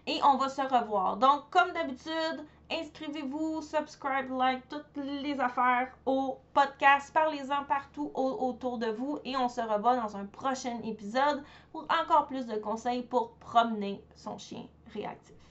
et 0.06 0.20
on 0.24 0.36
va 0.36 0.48
se 0.48 0.62
revoir. 0.62 1.16
Donc, 1.16 1.48
comme 1.50 1.72
d'habitude, 1.72 2.44
inscrivez-vous, 2.70 3.62
subscribe, 3.62 4.30
like, 4.30 4.68
toutes 4.68 5.04
les 5.04 5.38
affaires 5.40 5.88
au 6.06 6.38
podcast. 6.54 7.12
Parlez-en 7.12 7.64
partout 7.64 8.10
autour 8.14 8.78
de 8.78 8.86
vous 8.86 9.18
et 9.24 9.36
on 9.36 9.48
se 9.48 9.60
revoit 9.60 9.96
dans 9.96 10.16
un 10.16 10.26
prochain 10.26 10.78
épisode 10.84 11.42
pour 11.72 11.82
encore 11.84 12.26
plus 12.26 12.46
de 12.46 12.56
conseils 12.56 13.02
pour 13.02 13.32
promener 13.36 14.02
son 14.14 14.38
chien 14.38 14.66
réactif. 14.92 15.41